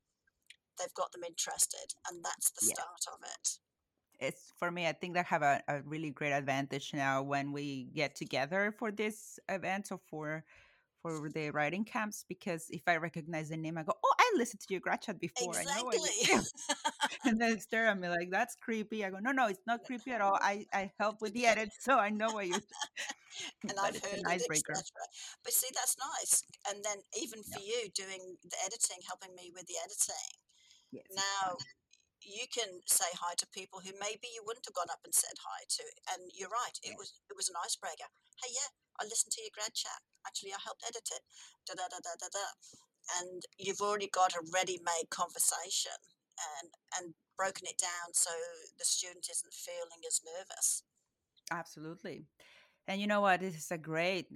they've 0.78 0.94
got 0.94 1.12
them 1.12 1.24
interested, 1.24 1.96
and 2.10 2.24
that's 2.24 2.52
the 2.52 2.62
Yeah. 2.62 2.74
start 2.74 3.06
of 3.14 3.24
it. 3.24 3.60
It's 4.20 4.52
for 4.58 4.72
me, 4.72 4.88
I 4.88 4.94
think 4.94 5.14
they 5.14 5.22
have 5.24 5.44
a, 5.44 5.62
a 5.68 5.82
really 5.84 6.10
great 6.10 6.32
advantage 6.34 6.94
now 6.94 7.22
when 7.22 7.52
we 7.52 7.86
get 7.94 8.16
together 8.16 8.72
for 8.78 8.92
this 8.92 9.40
event 9.48 9.92
or 9.92 10.00
for 10.10 10.44
for 11.10 11.30
the 11.30 11.50
writing 11.52 11.86
camps 11.86 12.26
because 12.28 12.68
if 12.70 12.82
I 12.88 12.98
recognize 12.98 13.50
the 13.50 13.58
name, 13.58 13.78
I 13.78 13.84
go, 13.84 13.94
Oh, 14.04 14.14
I 14.20 14.34
listened 14.38 14.62
to 14.62 14.74
your 14.74 14.82
grad 14.82 15.02
chat 15.02 15.20
before. 15.20 15.60
I 15.60 15.64
know 15.64 15.92
Exactly. 15.92 16.10
do." 16.28 16.40
and 17.26 17.40
then 17.40 17.60
stare 17.60 17.88
at 17.88 18.00
me 18.00 18.10
like 18.10 18.30
that's 18.32 18.56
creepy. 18.56 19.06
I 19.06 19.10
go, 19.10 19.20
No, 19.20 19.32
no, 19.32 19.48
it's 19.48 19.66
not 19.68 19.84
creepy 19.86 20.12
at 20.12 20.22
all. 20.22 20.38
I, 20.42 20.66
I 20.74 20.92
help 21.00 21.22
with 21.22 21.34
the 21.34 21.46
edit, 21.46 21.72
so 21.80 21.98
I 21.98 22.10
know 22.10 22.32
what 22.32 22.48
you 22.48 22.56
and 23.64 23.72
but 23.76 23.96
I've 23.96 24.02
heard 24.04 24.20
an 24.20 24.26
icebreaker. 24.28 24.74
But 25.44 25.54
see, 25.54 25.70
that's 25.74 25.96
nice. 25.98 26.44
And 26.70 26.84
then 26.84 26.98
even 27.20 27.44
Yeah. 27.44 27.58
for 27.58 27.62
you 27.64 27.90
doing 27.94 28.38
the 28.44 28.58
editing, 28.66 29.02
helping 29.08 29.36
me 29.36 29.52
with 29.54 29.68
the 29.68 29.78
editing, 29.84 30.36
Yes, 30.92 31.04
now 31.16 31.58
you 32.24 32.48
can 32.52 32.82
say 32.88 33.08
hi 33.16 33.36
to 33.38 33.48
people 33.48 33.80
who 33.80 33.92
maybe 34.00 34.28
you 34.34 34.44
wouldn't 34.46 34.66
have 34.66 34.76
gone 34.76 34.92
up 34.92 35.02
and 35.06 35.14
said 35.14 35.36
hi 35.40 35.64
to. 35.80 35.84
And 36.14 36.32
you're 36.34 36.52
right, 36.52 36.76
it 36.84 36.92
Yeah. 36.92 37.00
was 37.00 37.14
it 37.30 37.36
was 37.36 37.50
an 37.50 37.56
icebreaker. 37.64 38.10
Hey, 38.44 38.52
yeah, 38.52 38.70
I 39.00 39.06
listened 39.06 39.32
to 39.34 39.42
your 39.42 39.54
grad 39.54 39.74
chat. 39.74 40.02
Actually, 40.26 40.54
I 40.54 40.62
helped 40.64 40.84
edit 40.88 41.08
it. 41.12 41.24
Da 41.66 41.74
da 41.76 41.88
da 41.88 42.00
da 42.04 42.14
da 42.20 42.30
da. 42.32 42.48
And 43.20 43.44
you've 43.58 43.82
already 43.82 44.08
got 44.12 44.36
a 44.36 44.44
ready-made 44.54 45.10
conversation 45.10 45.96
and 46.38 46.72
and 46.98 47.14
broken 47.38 47.68
it 47.68 47.78
down 47.78 48.14
so 48.14 48.32
the 48.78 48.86
student 48.86 49.28
isn't 49.30 49.54
feeling 49.54 50.02
as 50.08 50.22
nervous. 50.26 50.84
Absolutely. 51.52 52.26
And 52.88 53.02
you 53.02 53.08
know 53.08 53.22
what? 53.22 53.42
This 53.42 53.56
is 53.56 53.72
a 53.72 53.78
great 53.78 54.28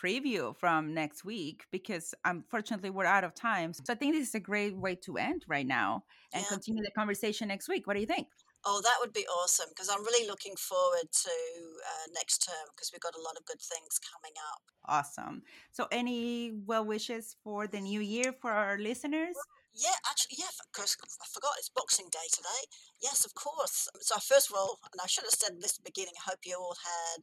preview 0.00 0.56
from 0.56 0.94
next 0.94 1.24
week 1.24 1.64
because 1.70 2.14
um, 2.24 2.38
unfortunately 2.38 2.90
we're 2.90 3.04
out 3.04 3.24
of 3.24 3.34
time. 3.34 3.72
So 3.72 3.84
I 3.92 3.94
think 3.94 4.14
this 4.14 4.28
is 4.28 4.34
a 4.34 4.40
great 4.40 4.76
way 4.76 4.96
to 4.96 5.16
end 5.18 5.44
right 5.48 5.66
now 5.66 6.04
and 6.32 6.42
Yeah. 6.42 6.48
continue 6.48 6.82
the 6.82 6.90
conversation 6.92 7.48
next 7.48 7.68
week. 7.68 7.86
What 7.86 7.94
do 7.94 8.00
you 8.00 8.06
think? 8.06 8.28
Oh, 8.64 8.80
that 8.84 9.00
would 9.00 9.12
be 9.12 9.26
awesome 9.26 9.70
because 9.70 9.88
I'm 9.88 10.04
really 10.04 10.28
looking 10.28 10.54
forward 10.56 11.08
to 11.24 11.32
uh, 11.32 12.06
next 12.14 12.44
term 12.44 12.68
because 12.76 12.90
we've 12.92 13.00
got 13.00 13.16
a 13.16 13.22
lot 13.22 13.36
of 13.38 13.46
good 13.46 13.60
things 13.60 13.96
coming 13.98 14.36
up. 14.52 14.62
Awesome. 14.84 15.42
So 15.72 15.88
any 15.90 16.52
well 16.66 16.84
wishes 16.84 17.36
for 17.42 17.66
the 17.66 17.80
new 17.80 18.00
year 18.00 18.32
for 18.32 18.52
our 18.52 18.76
listeners? 18.76 19.36
Yeah, 19.72 19.96
actually, 20.10 20.42
yeah, 20.42 20.50
because 20.72 20.98
I 21.22 21.26
forgot 21.30 21.54
it's 21.56 21.70
Boxing 21.70 22.10
Day 22.10 22.26
today. 22.34 22.66
Yes, 23.00 23.24
of 23.24 23.34
course. 23.38 23.88
So, 24.02 24.18
first 24.18 24.50
of 24.50 24.56
all, 24.58 24.82
and 24.92 25.00
I 25.00 25.06
should 25.06 25.24
have 25.24 25.38
said 25.38 25.62
this 25.62 25.78
at 25.78 25.84
the 25.84 25.90
beginning, 25.94 26.18
I 26.18 26.34
hope 26.34 26.42
you 26.42 26.58
all 26.58 26.74
had, 26.74 27.22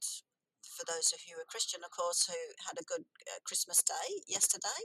for 0.63 0.87
those 0.87 1.11
of 1.11 1.19
you 1.27 1.35
who 1.35 1.43
are 1.43 1.51
Christian, 1.51 1.83
of 1.83 1.91
course, 1.91 2.25
who 2.25 2.39
had 2.63 2.79
a 2.79 2.87
good 2.87 3.03
uh, 3.27 3.43
Christmas 3.43 3.83
day 3.83 4.23
yesterday. 4.31 4.79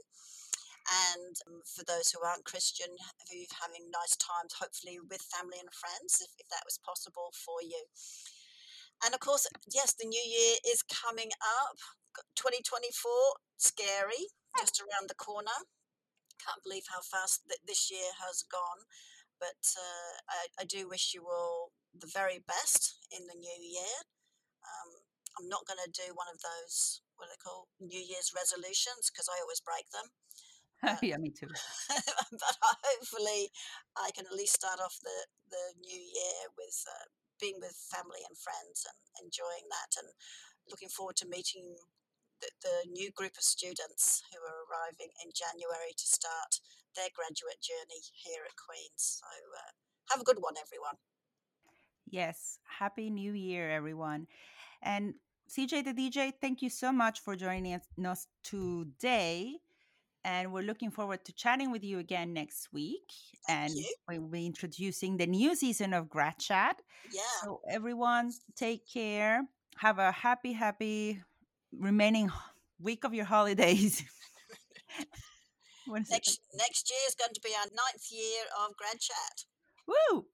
And 0.90 1.34
um, 1.46 1.62
for 1.62 1.84
those 1.86 2.10
who 2.10 2.24
aren't 2.24 2.48
Christian, 2.48 2.90
who 3.30 3.38
are 3.46 3.62
having 3.62 3.90
nice 3.92 4.16
times, 4.18 4.58
hopefully 4.58 4.98
with 4.98 5.22
family 5.30 5.62
and 5.62 5.70
friends, 5.70 6.18
if, 6.18 6.30
if 6.42 6.48
that 6.50 6.66
was 6.66 6.82
possible 6.82 7.30
for 7.32 7.62
you. 7.62 7.86
And 9.04 9.14
of 9.14 9.20
course, 9.20 9.46
yes, 9.70 9.94
the 9.94 10.06
new 10.06 10.22
year 10.26 10.58
is 10.66 10.82
coming 10.82 11.30
up. 11.38 11.78
2024, 12.36 12.92
scary, 13.56 14.30
just 14.58 14.82
around 14.82 15.08
the 15.08 15.16
corner 15.16 15.66
can't 16.42 16.62
believe 16.66 16.90
how 16.90 17.00
fast 17.00 17.46
th- 17.46 17.62
this 17.62 17.90
year 17.90 18.10
has 18.18 18.42
gone. 18.42 18.82
But 19.38 19.62
uh, 19.78 20.14
I, 20.26 20.62
I 20.62 20.64
do 20.66 20.90
wish 20.90 21.14
you 21.14 21.26
all 21.26 21.70
the 21.94 22.10
very 22.10 22.42
best 22.42 22.98
in 23.10 23.26
the 23.26 23.38
new 23.38 23.58
year. 23.58 23.94
Um, 24.62 24.90
I'm 25.38 25.48
not 25.48 25.66
going 25.66 25.80
to 25.82 25.90
do 25.90 26.14
one 26.14 26.30
of 26.30 26.38
those, 26.42 27.02
what 27.16 27.26
are 27.26 27.32
they 27.34 27.42
call, 27.42 27.66
New 27.80 27.98
Year's 28.02 28.34
resolutions, 28.36 29.10
because 29.10 29.26
I 29.26 29.40
always 29.42 29.64
break 29.64 29.90
them. 29.90 30.12
yeah, 31.02 31.16
me 31.16 31.30
too. 31.30 31.46
but 32.42 32.56
hopefully, 32.60 33.50
I 33.96 34.10
can 34.14 34.26
at 34.26 34.34
least 34.34 34.54
start 34.58 34.80
off 34.80 34.98
the, 35.02 35.18
the 35.50 35.64
new 35.80 36.00
year 36.00 36.42
with 36.58 36.74
uh, 36.88 37.06
being 37.40 37.58
with 37.62 37.74
family 37.90 38.22
and 38.26 38.36
friends 38.38 38.86
and 38.86 38.98
enjoying 39.26 39.66
that 39.70 39.98
and 39.98 40.08
looking 40.70 40.88
forward 40.90 41.16
to 41.16 41.28
meeting 41.28 41.74
the, 42.42 42.50
the 42.62 42.90
new 42.90 43.10
group 43.14 43.38
of 43.38 43.44
students 43.44 44.22
who 44.30 44.38
are 44.42 44.66
arriving 44.66 45.10
in 45.22 45.30
January 45.30 45.94
to 45.94 46.06
start 46.06 46.58
their 46.96 47.10
graduate 47.14 47.62
journey 47.62 48.02
here 48.14 48.42
at 48.46 48.58
Queen's. 48.58 49.22
So 49.22 49.26
uh, 49.26 49.70
Have 50.10 50.20
a 50.20 50.24
good 50.24 50.38
one, 50.42 50.54
everyone. 50.58 50.98
Yes. 52.10 52.58
Happy 52.66 53.08
New 53.10 53.32
Year, 53.32 53.70
everyone. 53.70 54.26
And 54.82 55.14
CJ 55.48 55.84
the 55.84 55.94
DJ, 55.94 56.32
thank 56.40 56.62
you 56.62 56.70
so 56.70 56.92
much 56.92 57.20
for 57.20 57.36
joining 57.36 57.74
us 57.74 58.26
today. 58.42 59.58
And 60.24 60.52
we're 60.52 60.62
looking 60.62 60.90
forward 60.90 61.24
to 61.24 61.32
chatting 61.32 61.72
with 61.72 61.82
you 61.82 61.98
again 61.98 62.32
next 62.32 62.72
week. 62.72 63.10
Thank 63.46 63.70
and 63.70 63.78
you. 63.78 63.94
we'll 64.08 64.28
be 64.28 64.46
introducing 64.46 65.16
the 65.16 65.26
new 65.26 65.56
season 65.56 65.92
of 65.92 66.08
Grad 66.08 66.38
Chat. 66.38 66.80
Yeah. 67.12 67.20
So, 67.42 67.60
everyone, 67.68 68.32
take 68.54 68.88
care. 68.88 69.42
Have 69.78 69.98
a 69.98 70.12
happy, 70.12 70.52
happy 70.52 71.20
remaining 71.72 72.30
week 72.78 73.04
of 73.04 73.14
your 73.14 73.24
holidays. 73.24 74.04
When 75.86 76.02
is 76.02 76.08
it? 76.08 76.12
Next 76.12 76.40
next 76.54 76.90
year 76.90 77.00
is 77.08 77.14
going 77.14 77.34
to 77.34 77.40
be 77.40 77.50
our 77.58 77.66
ninth 77.66 78.06
year 78.10 78.44
of 78.62 78.76
Grad 78.76 79.00
Chat. 79.00 79.44
Woo! 79.86 80.26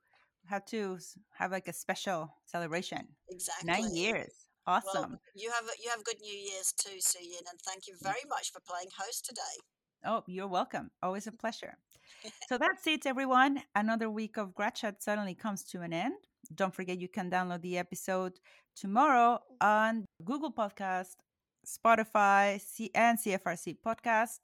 Have 0.49 0.65
to 0.67 0.99
have 1.39 1.53
like 1.53 1.69
a 1.69 1.73
special 1.73 2.35
celebration. 2.47 3.09
Exactly. 3.31 3.71
Nine 3.71 3.95
years. 3.95 4.33
Awesome. 4.67 5.13
Well, 5.13 5.21
you 5.35 5.51
have 5.51 5.65
you 5.83 5.91
have 5.91 6.05
good 6.05 6.21
New 6.21 6.37
Year's 6.37 6.73
too, 6.73 6.99
Suyin, 7.01 7.49
and 7.51 7.59
thank 7.65 7.87
you 7.87 7.95
very 8.03 8.25
much 8.29 8.53
for 8.53 8.61
playing 8.61 8.89
host 8.99 9.25
today. 9.25 9.57
Oh, 10.05 10.23
you're 10.27 10.49
welcome. 10.49 10.91
Always 11.03 11.27
a 11.27 11.33
pleasure. 11.33 11.77
so 12.49 12.59
that's 12.59 12.87
it, 12.87 13.07
everyone. 13.07 13.63
Another 13.75 14.09
week 14.11 14.37
of 14.37 14.55
Grad 14.55 14.75
Chat 14.75 15.03
suddenly 15.03 15.35
comes 15.35 15.65
to 15.65 15.83
an 15.83 15.93
end. 15.93 16.15
Don't 16.55 16.75
forget 16.75 17.01
you 17.01 17.09
can 17.09 17.31
download 17.31 17.63
the 17.63 17.79
episode 17.79 18.39
tomorrow 18.77 19.41
on 19.61 20.05
Google 20.25 20.53
Podcast, 20.53 21.17
Spotify, 21.67 22.61
C- 22.61 22.91
and 22.95 23.19
CFRC 23.19 23.77
Podcast. 23.85 24.39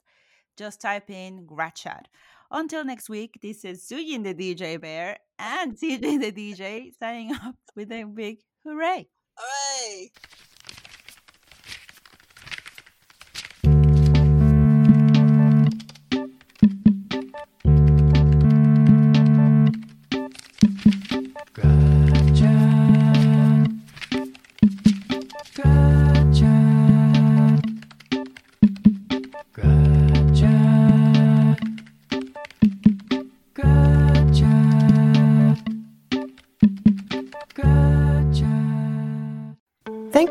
Just 0.57 0.81
type 0.81 1.09
in 1.09 1.45
Grad 1.45 1.75
Chat. 1.75 2.07
Until 2.51 2.85
next 2.85 3.09
week, 3.09 3.39
this 3.41 3.65
is 3.65 3.83
Suyin 3.83 4.23
the 4.23 4.33
DJ 4.33 4.79
Bear 4.79 5.17
and 5.39 5.77
CJ 5.79 6.19
the 6.21 6.31
DJ 6.31 6.91
signing 6.99 7.33
off 7.33 7.55
with 7.75 7.91
a 7.91 8.03
big 8.03 8.39
hooray. 8.63 9.07
Hooray! 9.37 10.11